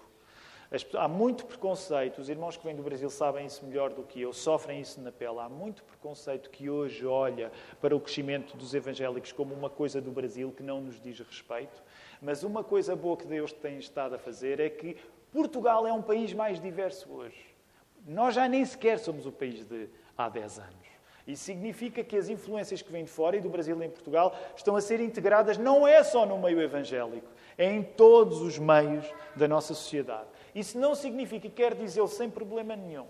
Há 0.98 1.08
muito 1.08 1.46
preconceito, 1.46 2.18
os 2.18 2.28
irmãos 2.28 2.58
que 2.58 2.62
vêm 2.62 2.76
do 2.76 2.82
Brasil 2.82 3.08
sabem 3.08 3.46
isso 3.46 3.64
melhor 3.64 3.88
do 3.88 4.02
que 4.02 4.20
eu, 4.20 4.34
sofrem 4.34 4.82
isso 4.82 5.00
na 5.00 5.10
pele. 5.10 5.38
Há 5.38 5.48
muito 5.48 5.82
preconceito 5.82 6.50
que 6.50 6.68
hoje 6.68 7.06
olha 7.06 7.50
para 7.80 7.96
o 7.96 8.00
crescimento 8.00 8.54
dos 8.54 8.74
evangélicos 8.74 9.32
como 9.32 9.54
uma 9.54 9.70
coisa 9.70 9.98
do 9.98 10.10
Brasil 10.10 10.52
que 10.54 10.62
não 10.62 10.82
nos 10.82 11.00
diz 11.00 11.18
respeito. 11.20 11.82
Mas 12.20 12.42
uma 12.42 12.62
coisa 12.62 12.94
boa 12.94 13.16
que 13.16 13.26
Deus 13.26 13.50
tem 13.50 13.78
estado 13.78 14.16
a 14.16 14.18
fazer 14.18 14.60
é 14.60 14.68
que 14.68 14.98
Portugal 15.32 15.86
é 15.86 15.92
um 15.92 16.02
país 16.02 16.34
mais 16.34 16.60
diverso 16.60 17.10
hoje. 17.10 17.56
Nós 18.06 18.34
já 18.34 18.46
nem 18.46 18.62
sequer 18.62 18.98
somos 18.98 19.24
o 19.24 19.32
país 19.32 19.64
de 19.64 19.88
há 20.18 20.28
10 20.28 20.58
anos. 20.58 20.88
Isso 21.26 21.44
significa 21.44 22.02
que 22.02 22.16
as 22.16 22.28
influências 22.28 22.82
que 22.82 22.90
vêm 22.90 23.04
de 23.04 23.10
fora 23.10 23.36
e 23.36 23.40
do 23.40 23.48
Brasil 23.48 23.80
em 23.82 23.90
Portugal 23.90 24.34
estão 24.56 24.74
a 24.74 24.80
ser 24.80 24.98
integradas 24.98 25.58
não 25.58 25.86
é 25.86 26.02
só 26.02 26.24
no 26.26 26.38
meio 26.38 26.60
evangélico, 26.60 27.28
é 27.56 27.70
em 27.70 27.82
todos 27.82 28.40
os 28.40 28.58
meios 28.58 29.04
da 29.36 29.46
nossa 29.46 29.74
sociedade. 29.74 30.26
Isso 30.54 30.78
não 30.78 30.94
significa, 30.94 31.48
quer 31.48 31.74
dizer 31.74 32.06
sem 32.08 32.30
problema 32.30 32.74
nenhum, 32.74 33.06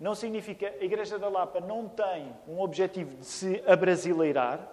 não 0.00 0.16
significa 0.16 0.74
a 0.80 0.84
Igreja 0.84 1.16
da 1.16 1.28
Lapa 1.28 1.60
não 1.60 1.88
tem 1.88 2.34
um 2.48 2.60
objetivo 2.60 3.16
de 3.16 3.24
se 3.24 3.62
abrasileirar, 3.64 4.68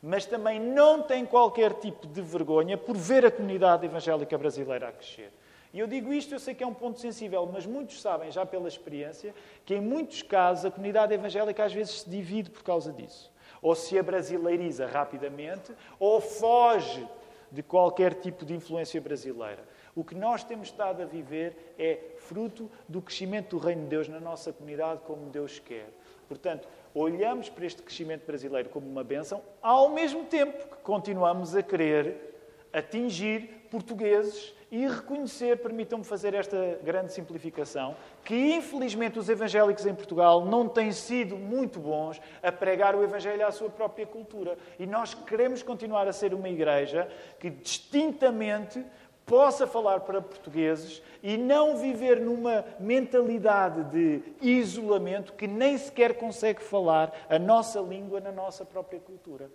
mas 0.00 0.24
também 0.24 0.60
não 0.60 1.02
tem 1.02 1.26
qualquer 1.26 1.74
tipo 1.74 2.06
de 2.06 2.22
vergonha 2.22 2.78
por 2.78 2.96
ver 2.96 3.26
a 3.26 3.30
comunidade 3.32 3.84
evangélica 3.84 4.38
brasileira 4.38 4.88
a 4.88 4.92
crescer. 4.92 5.32
E 5.76 5.78
eu 5.78 5.86
digo 5.86 6.10
isto, 6.10 6.34
eu 6.34 6.38
sei 6.38 6.54
que 6.54 6.64
é 6.64 6.66
um 6.66 6.72
ponto 6.72 6.98
sensível, 6.98 7.46
mas 7.52 7.66
muitos 7.66 8.00
sabem, 8.00 8.30
já 8.30 8.46
pela 8.46 8.66
experiência, 8.66 9.34
que 9.62 9.74
em 9.74 9.80
muitos 9.82 10.22
casos 10.22 10.64
a 10.64 10.70
comunidade 10.70 11.12
evangélica 11.12 11.62
às 11.62 11.74
vezes 11.74 12.00
se 12.00 12.08
divide 12.08 12.48
por 12.48 12.62
causa 12.62 12.90
disso. 12.90 13.30
Ou 13.60 13.74
se 13.74 13.98
abrasileiriza 13.98 14.86
rapidamente, 14.86 15.74
ou 16.00 16.18
foge 16.18 17.06
de 17.52 17.62
qualquer 17.62 18.14
tipo 18.14 18.46
de 18.46 18.54
influência 18.54 18.98
brasileira. 19.02 19.62
O 19.94 20.02
que 20.02 20.14
nós 20.14 20.42
temos 20.42 20.68
estado 20.68 21.02
a 21.02 21.04
viver 21.04 21.74
é 21.78 21.98
fruto 22.16 22.70
do 22.88 23.02
crescimento 23.02 23.58
do 23.58 23.62
Reino 23.62 23.82
de 23.82 23.88
Deus 23.88 24.08
na 24.08 24.18
nossa 24.18 24.54
comunidade 24.54 25.02
como 25.02 25.28
Deus 25.28 25.58
quer. 25.58 25.90
Portanto, 26.26 26.66
olhamos 26.94 27.50
para 27.50 27.66
este 27.66 27.82
crescimento 27.82 28.24
brasileiro 28.24 28.70
como 28.70 28.88
uma 28.88 29.04
bênção, 29.04 29.42
ao 29.60 29.90
mesmo 29.90 30.24
tempo 30.24 30.74
que 30.74 30.82
continuamos 30.82 31.54
a 31.54 31.62
querer 31.62 32.34
atingir 32.72 33.68
portugueses 33.70 34.55
e 34.70 34.86
reconhecer, 34.86 35.58
permitam-me 35.58 36.04
fazer 36.04 36.34
esta 36.34 36.78
grande 36.82 37.12
simplificação, 37.12 37.96
que 38.24 38.34
infelizmente 38.34 39.18
os 39.18 39.28
evangélicos 39.28 39.86
em 39.86 39.94
Portugal 39.94 40.44
não 40.44 40.68
têm 40.68 40.90
sido 40.90 41.36
muito 41.36 41.78
bons 41.78 42.20
a 42.42 42.50
pregar 42.50 42.96
o 42.96 43.02
evangelho 43.04 43.46
à 43.46 43.52
sua 43.52 43.70
própria 43.70 44.06
cultura. 44.06 44.58
E 44.78 44.86
nós 44.86 45.14
queremos 45.14 45.62
continuar 45.62 46.08
a 46.08 46.12
ser 46.12 46.34
uma 46.34 46.48
igreja 46.48 47.08
que 47.38 47.48
distintamente 47.48 48.84
possa 49.24 49.66
falar 49.66 50.00
para 50.00 50.22
portugueses 50.22 51.02
e 51.22 51.36
não 51.36 51.76
viver 51.76 52.20
numa 52.20 52.64
mentalidade 52.78 53.84
de 53.90 54.22
isolamento 54.40 55.32
que 55.32 55.48
nem 55.48 55.76
sequer 55.76 56.16
consegue 56.16 56.62
falar 56.62 57.12
a 57.28 57.38
nossa 57.38 57.80
língua 57.80 58.20
na 58.20 58.30
nossa 58.30 58.64
própria 58.64 59.00
cultura. 59.00 59.50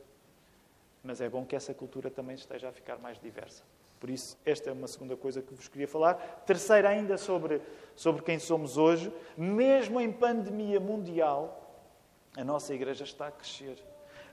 Mas 1.04 1.20
é 1.20 1.30
bom 1.30 1.46
que 1.46 1.56
essa 1.56 1.74
cultura 1.74 2.12
também 2.12 2.36
esteja 2.36 2.70
a 2.70 2.72
ficar 2.72 2.98
mais 2.98 3.20
diversa. 3.20 3.64
Por 4.02 4.10
isso, 4.10 4.36
esta 4.44 4.72
é 4.72 4.74
uma 4.74 4.88
segunda 4.88 5.16
coisa 5.16 5.44
que 5.44 5.54
vos 5.54 5.68
queria 5.68 5.88
falar. 5.88 6.16
Terceira, 6.44 6.90
ainda 6.90 7.20
sobre, 7.20 7.62
sobre 7.96 8.24
quem 8.24 8.40
somos 8.40 8.76
hoje. 8.76 9.14
Mesmo 9.38 10.02
em 10.02 10.12
pandemia 10.12 10.80
mundial, 10.80 11.72
a 12.36 12.44
nossa 12.44 12.74
igreja 12.74 13.04
está 13.04 13.28
a 13.28 13.32
crescer. 13.32 13.78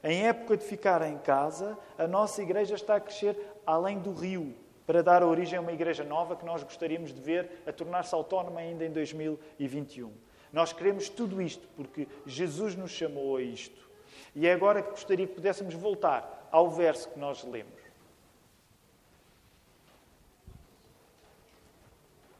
Em 0.02 0.26
época 0.26 0.56
de 0.56 0.64
ficar 0.64 1.02
em 1.02 1.18
casa, 1.18 1.76
a 1.98 2.06
nossa 2.06 2.40
igreja 2.42 2.76
está 2.76 2.96
a 2.96 3.00
crescer 3.00 3.38
além 3.66 3.98
do 3.98 4.14
rio, 4.14 4.54
para 4.86 5.02
dar 5.02 5.22
origem 5.22 5.58
a 5.58 5.60
uma 5.60 5.72
igreja 5.72 6.02
nova 6.02 6.34
que 6.34 6.46
nós 6.46 6.62
gostaríamos 6.62 7.12
de 7.12 7.20
ver 7.20 7.62
a 7.66 7.72
tornar-se 7.72 8.14
autónoma 8.14 8.60
ainda 8.60 8.86
em 8.86 8.90
2021. 8.90 10.10
Nós 10.50 10.72
queremos 10.72 11.10
tudo 11.10 11.42
isto 11.42 11.68
porque 11.76 12.08
Jesus 12.24 12.74
nos 12.74 12.90
chamou 12.90 13.36
a 13.36 13.42
isto. 13.42 13.86
E 14.34 14.46
é 14.46 14.52
agora 14.54 14.80
que 14.80 14.92
gostaria 14.92 15.26
que 15.26 15.34
pudéssemos 15.34 15.74
voltar 15.74 16.48
ao 16.50 16.70
verso 16.70 17.10
que 17.10 17.18
nós 17.18 17.44
lemos. 17.44 17.77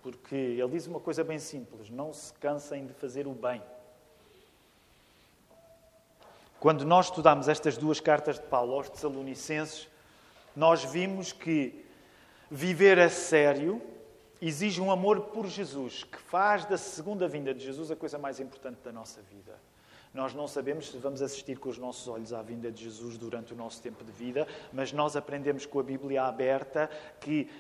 Porque 0.03 0.35
ele 0.35 0.69
diz 0.69 0.87
uma 0.87 1.01
coisa 1.01 1.25
bem 1.25 1.39
simples: 1.39 1.91
não 1.91 2.13
se 2.13 2.33
cansem 2.35 2.87
de 2.87 2.93
fazer 2.95 3.27
o 3.27 3.33
bem. 3.33 3.63
Quando 6.61 6.85
nós 6.85 7.07
estudamos 7.07 7.49
estas 7.49 7.77
duas 7.77 8.01
cartas 8.01 8.37
de 8.37 8.47
Paulo 8.47 8.75
aos 8.75 8.89
Tessalonicenses, 8.89 9.89
nós 10.57 10.83
vimos 10.83 11.33
que 11.33 11.85
Viver 12.51 12.99
a 12.99 13.11
sério 13.11 13.83
exige 14.41 14.81
um 14.81 14.91
amor 14.91 15.21
por 15.21 15.47
Jesus, 15.47 16.05
que 16.05 16.17
faz 16.17 16.65
da 16.65 16.79
segunda 16.79 17.29
vinda 17.29 17.53
de 17.53 17.63
Jesus 17.63 17.91
a 17.91 17.97
coisa 17.97 18.17
mais 18.17 18.41
importante 18.41 18.79
da 18.83 18.91
nossa 18.91 19.21
vida. 19.21 19.59
Nós 20.15 20.33
não 20.33 20.49
sabemos 20.49 20.91
se 20.91 20.97
vamos 20.97 21.21
assistir 21.21 21.59
com 21.59 21.69
os 21.69 21.77
nossos 21.77 22.09
olhos 22.09 22.33
à 22.33 22.41
vinda 22.41 22.73
de 22.73 22.85
Jesus 22.85 23.19
durante 23.19 23.53
o 23.53 23.57
nosso 23.57 23.83
tempo 23.83 24.03
de 24.03 24.11
vida, 24.11 24.49
mas 24.73 24.93
nós 24.93 25.15
aprendemos 25.15 25.67
com 25.67 25.79
a 25.79 25.83
Bíblia 25.83 26.23
aberta 26.23 26.89
que 27.21 27.51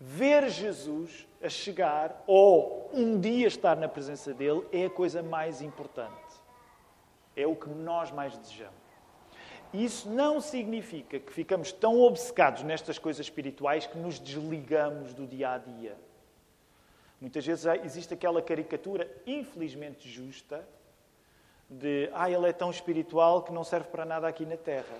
ver 0.00 0.48
Jesus 0.48 1.27
a 1.42 1.48
chegar 1.48 2.22
ou 2.26 2.90
um 2.92 3.18
dia 3.18 3.46
estar 3.46 3.76
na 3.76 3.88
presença 3.88 4.34
dele 4.34 4.66
é 4.72 4.86
a 4.86 4.90
coisa 4.90 5.22
mais 5.22 5.62
importante. 5.62 6.14
É 7.36 7.46
o 7.46 7.54
que 7.54 7.68
nós 7.68 8.10
mais 8.10 8.36
desejamos. 8.36 8.74
Isso 9.72 10.08
não 10.08 10.40
significa 10.40 11.20
que 11.20 11.32
ficamos 11.32 11.70
tão 11.72 12.00
obcecados 12.00 12.62
nestas 12.62 12.98
coisas 12.98 13.24
espirituais 13.24 13.86
que 13.86 13.98
nos 13.98 14.18
desligamos 14.18 15.12
do 15.12 15.26
dia 15.26 15.52
a 15.52 15.58
dia. 15.58 15.96
Muitas 17.20 17.44
vezes 17.44 17.66
existe 17.84 18.14
aquela 18.14 18.40
caricatura, 18.40 19.10
infelizmente 19.26 20.08
justa, 20.08 20.66
de 21.68 22.08
ah, 22.14 22.30
ele 22.30 22.48
é 22.48 22.52
tão 22.52 22.70
espiritual 22.70 23.42
que 23.42 23.52
não 23.52 23.62
serve 23.62 23.88
para 23.88 24.04
nada 24.04 24.26
aqui 24.26 24.46
na 24.46 24.56
terra. 24.56 24.96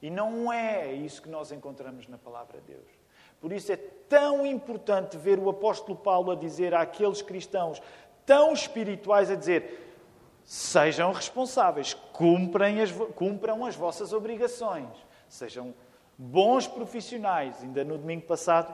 E 0.00 0.10
não 0.10 0.52
é 0.52 0.92
isso 0.92 1.22
que 1.22 1.28
nós 1.28 1.52
encontramos 1.52 2.08
na 2.08 2.18
palavra 2.18 2.60
de 2.60 2.72
Deus. 2.72 3.01
Por 3.42 3.52
isso 3.52 3.72
é 3.72 3.76
tão 3.76 4.46
importante 4.46 5.18
ver 5.18 5.36
o 5.40 5.50
apóstolo 5.50 5.98
Paulo 5.98 6.30
a 6.30 6.36
dizer 6.36 6.72
àqueles 6.72 7.20
cristãos 7.20 7.82
tão 8.24 8.52
espirituais 8.52 9.32
a 9.32 9.34
dizer: 9.34 9.96
Sejam 10.44 11.10
responsáveis, 11.10 11.92
cumpram 12.12 12.80
as, 12.80 12.92
cumpram 13.16 13.66
as 13.66 13.74
vossas 13.74 14.12
obrigações, 14.12 14.86
sejam 15.28 15.74
bons 16.16 16.68
profissionais. 16.68 17.60
Ainda 17.62 17.82
no 17.82 17.98
domingo 17.98 18.22
passado, 18.22 18.72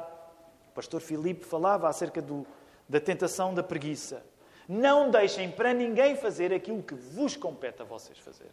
o 0.68 0.74
pastor 0.74 1.00
Filipe 1.00 1.46
falava 1.46 1.88
acerca 1.88 2.20
do, 2.20 2.46
da 2.86 3.00
tentação 3.00 3.54
da 3.54 3.62
preguiça. 3.62 4.22
Não 4.68 5.10
deixem 5.10 5.50
para 5.50 5.72
ninguém 5.72 6.14
fazer 6.14 6.52
aquilo 6.52 6.82
que 6.82 6.94
vos 6.94 7.34
compete 7.38 7.80
a 7.80 7.86
vocês 7.86 8.18
fazer. 8.18 8.50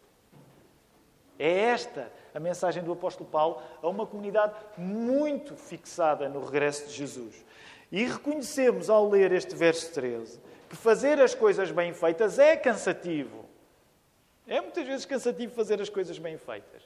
É 1.38 1.50
esta 1.50 2.10
a 2.34 2.40
mensagem 2.40 2.82
do 2.82 2.92
apóstolo 2.92 3.28
Paulo 3.28 3.62
a 3.82 3.88
uma 3.88 4.06
comunidade 4.06 4.54
muito 4.76 5.54
fixada 5.56 6.28
no 6.28 6.44
regresso 6.44 6.86
de 6.86 6.92
Jesus. 6.92 7.44
E 7.90 8.04
reconhecemos 8.04 8.90
ao 8.90 9.08
ler 9.08 9.32
este 9.32 9.54
verso 9.54 9.92
13 9.92 10.40
que 10.68 10.76
fazer 10.76 11.20
as 11.20 11.34
coisas 11.34 11.70
bem 11.70 11.92
feitas 11.92 12.38
é 12.38 12.56
cansativo. 12.56 13.44
É 14.46 14.60
muitas 14.60 14.86
vezes 14.86 15.04
cansativo 15.06 15.54
fazer 15.54 15.80
as 15.80 15.88
coisas 15.88 16.18
bem 16.18 16.36
feitas. 16.36 16.82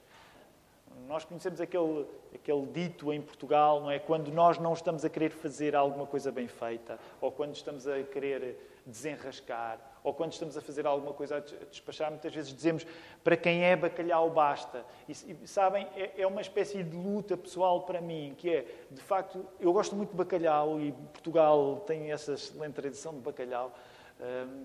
Nós 1.07 1.25
conhecemos 1.25 1.61
aquele, 1.61 2.07
aquele 2.35 2.67
dito 2.67 3.13
em 3.13 3.21
Portugal, 3.21 3.81
não 3.81 3.91
é? 3.91 3.99
Quando 3.99 4.31
nós 4.31 4.59
não 4.59 4.73
estamos 4.73 5.05
a 5.05 5.09
querer 5.09 5.31
fazer 5.31 5.75
alguma 5.75 6.07
coisa 6.07 6.31
bem 6.31 6.47
feita, 6.47 6.99
ou 7.21 7.33
quando 7.33 7.55
estamos 7.55 7.87
a 7.87 8.03
querer 8.03 8.57
desenrascar, 8.87 9.81
ou 10.03 10.15
quando 10.15 10.33
estamos 10.33 10.57
a 10.57 10.61
fazer 10.61 10.87
alguma 10.87 11.13
coisa 11.13 11.37
a 11.37 11.65
despachar, 11.67 12.11
muitas 12.11 12.35
vezes 12.35 12.55
dizemos 12.55 12.87
para 13.23 13.37
quem 13.37 13.65
é 13.65 13.77
bacalhau 13.77 14.31
basta. 14.31 14.85
E, 15.09 15.15
sabem, 15.47 15.87
é, 15.95 16.23
é, 16.23 16.27
uma 16.27 16.41
espécie 16.41 16.83
de 16.83 16.97
luta 16.97 17.37
pessoal 17.37 17.83
para 17.83 18.01
mim, 18.01 18.35
que 18.39 18.49
é, 18.49 18.67
de 18.91 19.01
facto, 19.01 19.45
eu 19.59 19.73
gosto 19.73 19.95
muito 19.95 20.11
de 20.11 20.17
bacalhau 20.17 20.81
e 20.81 20.93
Portugal 20.93 21.85
tem 21.87 22.11
essa 22.13 22.33
excelente 22.33 22.75
tradição 22.75 23.13
de 23.13 23.21
bacalhau. 23.21 23.73
Hum, 24.21 24.65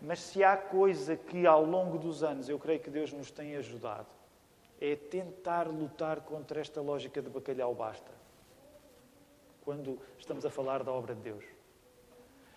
mas 0.00 0.20
se 0.20 0.44
há 0.44 0.56
coisa 0.56 1.16
que 1.16 1.46
ao 1.46 1.64
longo 1.64 1.98
dos 1.98 2.22
anos 2.22 2.48
eu 2.48 2.58
creio 2.58 2.80
que 2.80 2.90
Deus 2.90 3.12
nos 3.12 3.30
tem 3.30 3.56
ajudado, 3.56 4.08
é 4.80 4.96
tentar 4.96 5.66
lutar 5.66 6.20
contra 6.20 6.60
esta 6.60 6.80
lógica 6.80 7.22
de 7.22 7.30
bacalhau 7.30 7.74
basta. 7.74 8.12
Quando 9.64 9.98
estamos 10.18 10.44
a 10.44 10.50
falar 10.50 10.82
da 10.82 10.92
obra 10.92 11.14
de 11.14 11.22
Deus. 11.22 11.53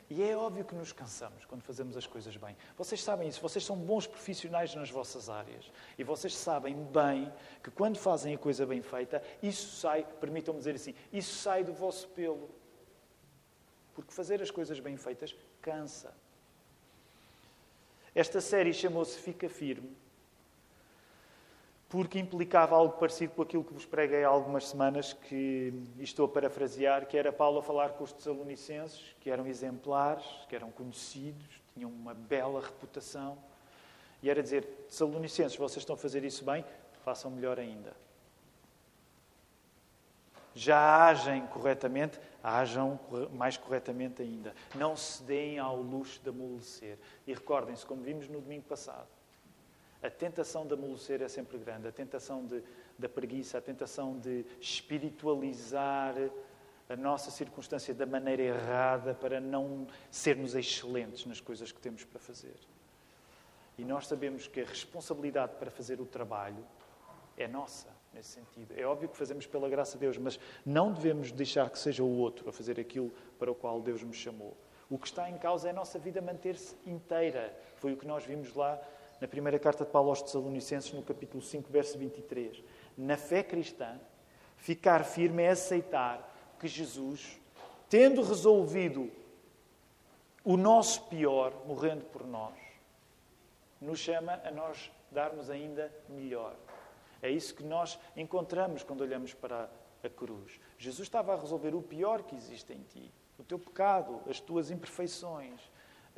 E 0.09 0.23
é 0.23 0.37
óbvio 0.37 0.63
que 0.63 0.73
nos 0.73 0.93
cansamos 0.93 1.43
quando 1.45 1.63
fazemos 1.63 1.97
as 1.97 2.07
coisas 2.07 2.35
bem. 2.37 2.55
Vocês 2.77 3.03
sabem 3.03 3.27
isso, 3.27 3.41
vocês 3.41 3.65
são 3.65 3.75
bons 3.75 4.07
profissionais 4.07 4.73
nas 4.73 4.89
vossas 4.89 5.29
áreas. 5.29 5.69
E 5.97 6.03
vocês 6.03 6.33
sabem 6.33 6.75
bem 6.85 7.31
que 7.61 7.69
quando 7.69 7.97
fazem 7.97 8.33
a 8.33 8.37
coisa 8.37 8.65
bem 8.65 8.81
feita, 8.81 9.21
isso 9.43 9.75
sai, 9.75 10.05
permitam-me 10.21 10.59
dizer 10.59 10.75
assim, 10.75 10.95
isso 11.11 11.35
sai 11.35 11.63
do 11.63 11.73
vosso 11.73 12.07
pelo. 12.09 12.49
Porque 13.93 14.13
fazer 14.13 14.41
as 14.41 14.49
coisas 14.49 14.79
bem 14.79 14.95
feitas 14.95 15.35
cansa. 15.61 16.13
Esta 18.15 18.39
série 18.39 18.73
chamou-se 18.73 19.19
Fica 19.19 19.49
Firme, 19.49 19.95
porque 21.89 22.19
implicava 22.19 22.75
algo 22.75 22.97
parecido 22.97 23.33
com 23.33 23.41
aquilo 23.41 23.63
que 23.63 23.73
vos 23.73 23.85
preguei 23.85 24.23
há 24.23 24.27
algumas 24.27 24.67
semanas, 24.67 25.13
que 25.13 25.73
estou 25.99 26.25
a 26.25 26.29
parafrasear, 26.29 27.05
que 27.07 27.17
era 27.17 27.31
Paulo 27.31 27.59
a 27.59 27.63
falar 27.63 27.91
com 27.91 28.03
os 28.03 28.11
tessalonicenses, 28.11 29.15
que 29.21 29.29
eram 29.29 29.47
exemplares, 29.47 30.25
que 30.49 30.55
eram 30.55 30.69
conhecidos, 30.71 31.61
tinham 31.73 31.89
uma 31.89 32.13
bela 32.13 32.61
reputação, 32.61 33.37
e 34.21 34.29
era 34.29 34.41
dizer, 34.41 34.65
tessalonicenses, 34.87 35.55
vocês 35.55 35.77
estão 35.77 35.95
a 35.95 35.97
fazer 35.97 36.23
isso 36.23 36.43
bem, 36.43 36.65
façam 37.05 37.31
melhor 37.31 37.59
ainda. 37.59 37.95
Já 40.53 41.05
agem 41.07 41.45
corretamente, 41.47 42.19
Hajam 42.47 42.97
mais 43.33 43.57
corretamente 43.57 44.21
ainda. 44.21 44.55
Não 44.73 44.95
se 44.95 45.21
deem 45.23 45.59
ao 45.59 45.75
luxo 45.75 46.21
de 46.23 46.29
amolecer. 46.29 46.97
E 47.25 47.33
recordem-se, 47.33 47.85
como 47.85 48.01
vimos 48.01 48.29
no 48.29 48.39
domingo 48.39 48.63
passado, 48.63 49.09
a 50.01 50.09
tentação 50.09 50.65
de 50.65 50.73
amolecer 50.73 51.21
é 51.21 51.27
sempre 51.27 51.57
grande. 51.57 51.87
A 51.87 51.91
tentação 51.91 52.45
de, 52.45 52.63
da 52.97 53.09
preguiça, 53.09 53.57
a 53.57 53.61
tentação 53.61 54.17
de 54.17 54.45
espiritualizar 54.59 56.15
a 56.89 56.95
nossa 56.95 57.31
circunstância 57.31 57.93
da 57.93 58.05
maneira 58.05 58.41
errada 58.41 59.13
para 59.13 59.41
não 59.41 59.87
sermos 60.09 60.55
excelentes 60.55 61.25
nas 61.25 61.41
coisas 61.41 61.71
que 61.71 61.81
temos 61.81 62.05
para 62.05 62.19
fazer. 62.19 62.55
E 63.77 63.83
nós 63.83 64.07
sabemos 64.07 64.47
que 64.47 64.61
a 64.61 64.65
responsabilidade 64.65 65.55
para 65.59 65.69
fazer 65.69 65.99
o 65.99 66.05
trabalho 66.05 66.65
é 67.35 67.47
nossa 67.47 67.87
nesse 68.13 68.29
sentido. 68.29 68.73
É 68.75 68.85
óbvio 68.85 69.09
que 69.09 69.17
fazemos 69.17 69.45
pela 69.45 69.69
graça 69.69 69.93
de 69.93 69.99
Deus, 69.99 70.17
mas 70.17 70.39
não 70.65 70.93
devemos 70.93 71.31
deixar 71.31 71.69
que 71.69 71.77
seja 71.77 72.03
o 72.03 72.17
outro 72.17 72.49
a 72.49 72.53
fazer 72.53 72.79
aquilo 72.79 73.11
para 73.37 73.51
o 73.51 73.55
qual 73.55 73.81
Deus 73.81 74.01
nos 74.01 74.15
chamou. 74.15 74.55
O 74.89 74.97
que 74.97 75.07
está 75.07 75.29
em 75.29 75.37
causa 75.37 75.67
é 75.67 75.71
a 75.71 75.73
nossa 75.73 75.99
vida 75.99 76.21
manter-se 76.21 76.75
inteira. 76.85 77.53
Foi 77.75 77.93
o 77.93 77.97
que 77.97 78.07
nós 78.07 78.23
vimos 78.23 78.53
lá 78.55 78.81
na 79.19 79.27
primeira 79.27 79.57
carta 79.59 79.83
de 79.83 79.91
Paulo 79.91 80.09
aos 80.09 80.21
Tessalonicenses, 80.21 80.93
no 80.93 81.01
capítulo 81.01 81.41
5, 81.41 81.71
verso 81.71 81.97
23. 81.97 82.63
Na 82.97 83.17
fé 83.17 83.43
cristã, 83.43 83.99
ficar 84.57 85.03
firme 85.03 85.43
é 85.43 85.49
aceitar 85.49 86.55
que 86.59 86.67
Jesus, 86.67 87.39
tendo 87.89 88.21
resolvido 88.21 89.11
o 90.43 90.55
nosso 90.55 91.03
pior, 91.03 91.53
morrendo 91.65 92.05
por 92.05 92.25
nós, 92.25 92.55
nos 93.81 93.99
chama 93.99 94.41
a 94.43 94.51
nós 94.51 94.91
darmos 95.11 95.49
ainda 95.49 95.91
melhor. 96.09 96.55
É 97.21 97.29
isso 97.29 97.53
que 97.55 97.63
nós 97.63 97.99
encontramos 98.15 98.83
quando 98.83 99.01
olhamos 99.01 99.33
para 99.33 99.69
a 100.03 100.09
cruz. 100.09 100.59
Jesus 100.77 101.07
estava 101.07 101.33
a 101.33 101.39
resolver 101.39 101.75
o 101.75 101.81
pior 101.81 102.23
que 102.23 102.35
existe 102.35 102.73
em 102.73 102.83
ti: 102.83 103.11
o 103.37 103.43
teu 103.43 103.57
pecado, 103.57 104.21
as 104.29 104.39
tuas 104.39 104.71
imperfeições, 104.71 105.59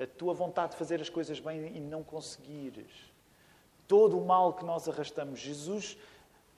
a 0.01 0.07
tua 0.07 0.33
vontade 0.33 0.71
de 0.71 0.77
fazer 0.77 1.01
as 1.01 1.09
coisas 1.09 1.39
bem 1.39 1.75
e 1.75 1.79
não 1.79 2.03
conseguires. 2.03 3.11
Todo 3.87 4.17
o 4.17 4.25
mal 4.25 4.53
que 4.53 4.63
nós 4.63 4.87
arrastamos. 4.87 5.39
Jesus 5.39 5.97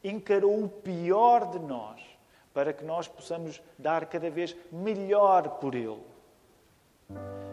encarou 0.03 0.63
o 0.63 0.69
pior 0.69 1.49
de 1.49 1.59
nós 1.59 2.01
para 2.53 2.73
que 2.73 2.83
nós 2.83 3.07
possamos 3.07 3.61
dar 3.77 4.05
cada 4.05 4.29
vez 4.29 4.55
melhor 4.71 5.59
por 5.59 5.73
Ele. 5.73 6.01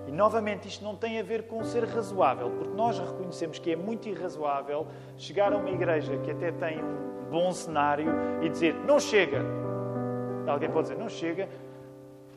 E 0.06 0.12
novamente, 0.12 0.66
isto 0.68 0.82
não 0.82 0.96
tem 0.96 1.18
a 1.18 1.22
ver 1.22 1.46
com 1.46 1.62
ser 1.64 1.84
razoável, 1.84 2.50
porque 2.50 2.74
nós 2.74 2.98
reconhecemos 2.98 3.58
que 3.58 3.72
é 3.72 3.76
muito 3.76 4.08
irrazoável 4.08 4.86
chegar 5.16 5.52
a 5.52 5.56
uma 5.56 5.70
igreja 5.70 6.16
que 6.18 6.30
até 6.30 6.50
tem 6.50 6.82
um 6.82 7.30
bom 7.30 7.52
cenário 7.52 8.08
e 8.42 8.48
dizer 8.48 8.74
não 8.74 8.98
chega. 8.98 9.42
Alguém 10.46 10.70
pode 10.70 10.88
dizer 10.88 10.98
não 10.98 11.08
chega, 11.08 11.48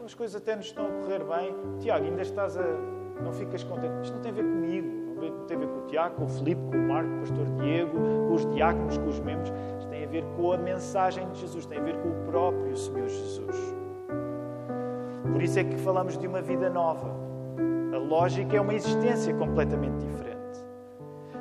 as 0.03 0.13
coisas 0.13 0.41
até 0.41 0.55
nos 0.55 0.65
estão 0.65 0.85
a 0.85 1.01
correr 1.01 1.23
bem. 1.23 1.55
Tiago, 1.79 2.05
ainda 2.05 2.21
estás 2.21 2.57
a. 2.57 3.00
não 3.23 3.33
ficas 3.33 3.63
contente. 3.63 3.93
Isto 4.03 4.15
não 4.15 4.21
tem 4.21 4.31
a 4.31 4.35
ver 4.35 4.43
comigo, 4.43 4.87
não 5.15 5.45
tem 5.45 5.57
a 5.57 5.59
ver 5.59 5.67
com 5.67 5.79
o 5.79 5.87
Tiago, 5.87 6.15
com 6.15 6.25
o 6.25 6.29
Filipe, 6.29 6.61
com 6.61 6.77
o 6.77 6.87
Marco, 6.87 7.09
com 7.09 7.15
o 7.15 7.19
pastor 7.19 7.45
Diego, 7.61 7.97
com 8.27 8.33
os 8.33 8.45
diáconos, 8.53 8.97
com 8.97 9.07
os 9.07 9.19
membros. 9.19 9.51
Isto 9.79 9.89
tem 9.89 10.03
a 10.03 10.07
ver 10.07 10.23
com 10.35 10.51
a 10.51 10.57
mensagem 10.57 11.29
de 11.29 11.39
Jesus, 11.39 11.65
tem 11.65 11.79
a 11.79 11.81
ver 11.81 11.97
com 11.97 12.09
o 12.09 12.25
próprio 12.25 12.75
Senhor 12.75 13.07
Jesus. 13.07 13.75
Por 15.31 15.41
isso 15.41 15.59
é 15.59 15.63
que 15.63 15.77
falamos 15.77 16.17
de 16.17 16.27
uma 16.27 16.41
vida 16.41 16.69
nova 16.69 17.21
a 17.93 17.97
lógica 17.97 18.55
é 18.55 18.61
uma 18.61 18.73
existência 18.73 19.33
completamente 19.33 19.97
diferente. 19.97 20.31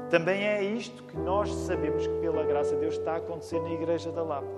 Também 0.08 0.44
é 0.44 0.62
isto 0.62 1.02
que 1.04 1.16
nós 1.16 1.52
sabemos 1.52 2.06
que, 2.06 2.14
pela 2.14 2.44
graça 2.44 2.74
de 2.74 2.80
Deus, 2.80 2.94
está 2.94 3.12
a 3.12 3.16
acontecer 3.16 3.60
na 3.60 3.70
Igreja 3.70 4.10
da 4.10 4.22
Lapa. 4.22 4.48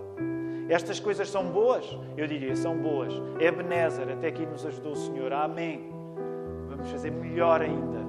Estas 0.68 0.98
coisas 0.98 1.28
são 1.28 1.44
boas? 1.50 1.98
Eu 2.16 2.26
diria, 2.26 2.56
são 2.56 2.74
boas. 2.78 3.12
É 3.38 3.46
Ebenezer, 3.46 4.08
até 4.08 4.28
aqui 4.28 4.46
nos 4.46 4.64
ajudou 4.64 4.92
o 4.92 4.96
Senhor. 4.96 5.32
Amém. 5.34 5.91
Fazer 6.90 7.10
melhor 7.10 7.62
ainda. 7.62 8.00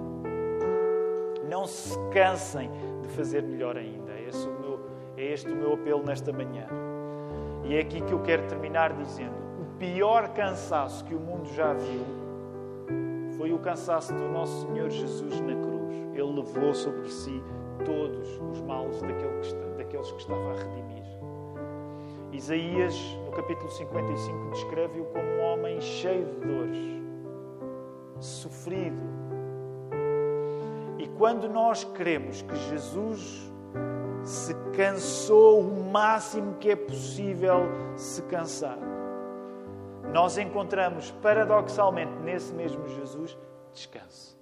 Não 1.49 1.65
se 1.65 1.97
cansem 2.11 2.69
de 3.01 3.07
fazer 3.09 3.43
melhor 3.43 3.77
ainda. 3.77 4.11
É 4.11 4.27
este 4.27 4.47
o 4.47 4.59
meu, 4.59 4.79
é 5.17 5.23
este 5.31 5.51
o 5.51 5.55
meu 5.55 5.73
apelo 5.73 6.03
nesta 6.03 6.31
manhã. 6.31 6.67
E 7.63 7.75
é 7.75 7.79
aqui 7.79 8.01
que 8.01 8.11
eu 8.11 8.21
quero 8.21 8.43
terminar 8.47 8.93
dizendo: 8.93 9.35
o 9.61 9.77
pior 9.77 10.29
cansaço 10.33 11.05
que 11.05 11.15
o 11.15 11.19
mundo 11.19 11.47
já 11.53 11.73
viu 11.73 12.23
foi 13.37 13.51
o 13.51 13.59
cansaço 13.59 14.13
do 14.13 14.29
nosso 14.29 14.67
Senhor 14.67 14.89
Jesus 14.89 15.39
na 15.41 15.55
cruz. 15.55 15.93
Ele 16.13 16.41
levou 16.41 16.73
sobre 16.73 17.09
si 17.09 17.41
todos 17.85 18.39
os 18.51 18.61
males 18.61 19.01
daqueles 19.01 20.11
que 20.11 20.19
estava 20.19 20.51
a 20.51 20.55
redimir. 20.55 21.03
Isaías, 22.31 22.95
no 23.25 23.31
capítulo 23.31 23.69
55, 23.69 24.49
descreve-o 24.51 25.05
como 25.05 25.23
um 25.23 25.41
homem 25.41 25.79
cheio 25.79 26.25
de 26.25 26.47
dores, 26.47 27.02
sofrido. 28.23 29.01
E 30.97 31.07
quando 31.17 31.49
nós 31.49 31.83
queremos 31.83 32.41
que 32.41 32.55
Jesus 32.55 33.51
se 34.23 34.53
cansou 34.75 35.59
o 35.59 35.91
máximo 35.91 36.55
que 36.55 36.69
é 36.69 36.75
possível 36.75 37.65
se 37.95 38.21
cansar, 38.23 38.77
nós 40.13 40.37
encontramos 40.37 41.11
paradoxalmente 41.21 42.13
nesse 42.23 42.53
mesmo 42.53 42.87
Jesus 42.87 43.37
descanso. 43.73 44.37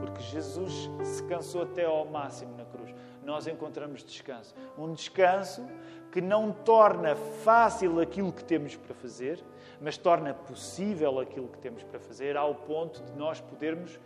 Porque 0.00 0.20
Jesus 0.22 0.90
se 1.02 1.22
cansou 1.24 1.62
até 1.62 1.84
ao 1.84 2.04
máximo 2.06 2.56
na 2.56 2.64
cruz. 2.64 2.94
Nós 3.24 3.46
encontramos 3.46 4.02
descanso. 4.04 4.54
Um 4.76 4.92
descanso 4.92 5.66
que 6.10 6.20
não 6.20 6.52
torna 6.52 7.16
fácil 7.16 8.00
aquilo 8.00 8.32
que 8.32 8.44
temos 8.44 8.76
para 8.76 8.94
fazer, 8.94 9.42
mas 9.80 9.96
torna 9.96 10.34
possível 10.34 11.18
aquilo 11.18 11.48
que 11.48 11.58
temos 11.58 11.82
para 11.82 11.98
fazer, 11.98 12.36
ao 12.36 12.54
ponto 12.54 13.02
de 13.02 13.12
nós 13.12 13.40
podermos, 13.40 13.98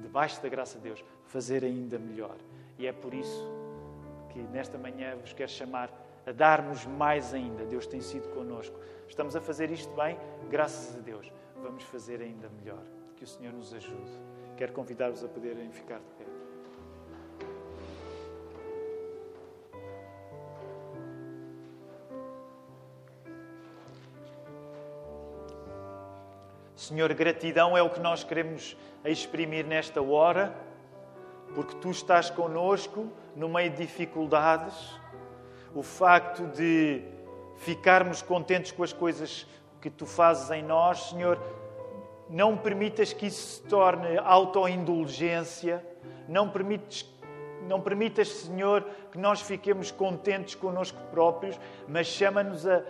debaixo 0.00 0.42
da 0.42 0.48
graça 0.48 0.76
de 0.78 0.84
Deus, 0.84 1.04
fazer 1.24 1.64
ainda 1.64 1.98
melhor. 1.98 2.36
E 2.78 2.86
é 2.86 2.92
por 2.92 3.14
isso 3.14 3.48
que 4.30 4.40
nesta 4.40 4.76
manhã 4.76 5.16
vos 5.16 5.32
quero 5.32 5.50
chamar 5.50 5.90
a 6.26 6.32
darmos 6.32 6.84
mais 6.86 7.32
ainda. 7.32 7.64
Deus 7.64 7.86
tem 7.86 8.00
sido 8.00 8.28
connosco. 8.30 8.78
Estamos 9.08 9.36
a 9.36 9.40
fazer 9.40 9.70
isto 9.70 9.92
bem, 9.94 10.18
graças 10.50 10.96
a 10.96 11.00
Deus. 11.00 11.32
Vamos 11.62 11.82
fazer 11.84 12.20
ainda 12.20 12.48
melhor. 12.60 12.82
Que 13.16 13.24
o 13.24 13.26
Senhor 13.26 13.52
nos 13.52 13.72
ajude. 13.72 14.10
Quero 14.56 14.72
convidar-vos 14.72 15.24
a 15.24 15.28
poderem 15.28 15.70
ficar 15.70 15.98
de 15.98 16.10
pé. 16.18 16.33
Senhor, 26.88 27.14
gratidão 27.14 27.74
é 27.74 27.82
o 27.82 27.88
que 27.88 27.98
nós 27.98 28.22
queremos 28.22 28.76
exprimir 29.06 29.64
nesta 29.64 30.02
hora, 30.02 30.54
porque 31.54 31.74
tu 31.76 31.90
estás 31.90 32.28
conosco 32.28 33.10
no 33.34 33.48
meio 33.48 33.70
de 33.70 33.78
dificuldades. 33.78 34.74
O 35.74 35.82
facto 35.82 36.46
de 36.48 37.02
ficarmos 37.56 38.20
contentes 38.20 38.70
com 38.70 38.82
as 38.82 38.92
coisas 38.92 39.46
que 39.80 39.88
tu 39.88 40.04
fazes 40.04 40.50
em 40.50 40.62
nós, 40.62 41.08
Senhor, 41.08 41.40
não 42.28 42.54
permitas 42.54 43.14
que 43.14 43.28
isso 43.28 43.54
se 43.54 43.62
torne 43.62 44.18
autoindulgência, 44.18 45.82
não 46.28 46.50
permites 46.50 47.10
não 47.66 47.80
permitas, 47.80 48.28
Senhor, 48.28 48.84
que 49.10 49.16
nós 49.16 49.40
fiquemos 49.40 49.90
contentes 49.90 50.54
connosco 50.54 51.00
próprios, 51.10 51.58
mas 51.88 52.06
chama-nos 52.06 52.66
a, 52.66 52.82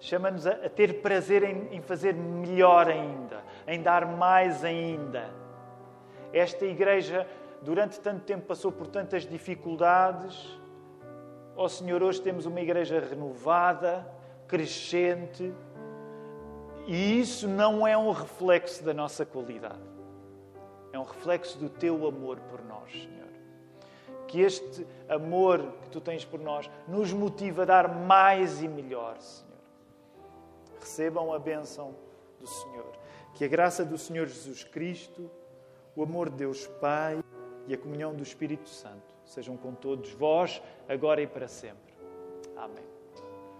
chama-nos 0.00 0.46
a, 0.46 0.52
a 0.52 0.68
ter 0.68 1.02
prazer 1.02 1.42
em, 1.42 1.76
em 1.76 1.80
fazer 1.82 2.14
melhor 2.14 2.88
ainda, 2.88 3.44
em 3.66 3.80
dar 3.80 4.06
mais 4.06 4.64
ainda. 4.64 5.30
Esta 6.32 6.64
igreja, 6.64 7.26
durante 7.62 8.00
tanto 8.00 8.24
tempo, 8.24 8.46
passou 8.46 8.72
por 8.72 8.86
tantas 8.86 9.26
dificuldades. 9.26 10.58
Ó 11.54 11.64
oh, 11.64 11.68
Senhor, 11.68 12.02
hoje 12.02 12.20
temos 12.22 12.46
uma 12.46 12.60
igreja 12.60 12.98
renovada, 12.98 14.06
crescente, 14.48 15.52
e 16.86 17.20
isso 17.20 17.46
não 17.46 17.86
é 17.86 17.96
um 17.96 18.10
reflexo 18.10 18.82
da 18.82 18.94
nossa 18.94 19.26
qualidade. 19.26 19.78
É 20.92 20.98
um 20.98 21.04
reflexo 21.04 21.58
do 21.58 21.68
teu 21.68 22.06
amor 22.08 22.40
por 22.48 22.64
nós, 22.64 22.90
Senhor. 22.90 23.28
Que 24.26 24.40
este 24.40 24.86
amor 25.08 25.60
que 25.82 25.90
tu 25.90 26.00
tens 26.00 26.24
por 26.24 26.40
nós 26.40 26.70
nos 26.88 27.12
motiva 27.12 27.62
a 27.62 27.66
dar 27.66 27.88
mais 27.88 28.62
e 28.62 28.68
melhor, 28.68 29.18
Senhor 29.18 29.49
recebam 30.80 31.32
a 31.32 31.38
bênção 31.38 31.94
do 32.40 32.46
Senhor. 32.46 32.92
Que 33.34 33.44
a 33.44 33.48
graça 33.48 33.84
do 33.84 33.96
Senhor 33.96 34.26
Jesus 34.26 34.64
Cristo, 34.64 35.30
o 35.94 36.02
amor 36.02 36.30
de 36.30 36.36
Deus 36.36 36.66
Pai 36.80 37.22
e 37.66 37.74
a 37.74 37.78
comunhão 37.78 38.14
do 38.14 38.22
Espírito 38.22 38.68
Santo 38.68 39.14
sejam 39.24 39.56
com 39.56 39.72
todos 39.72 40.10
vós, 40.12 40.60
agora 40.88 41.22
e 41.22 41.26
para 41.26 41.46
sempre. 41.46 41.94
Amém. 42.56 42.99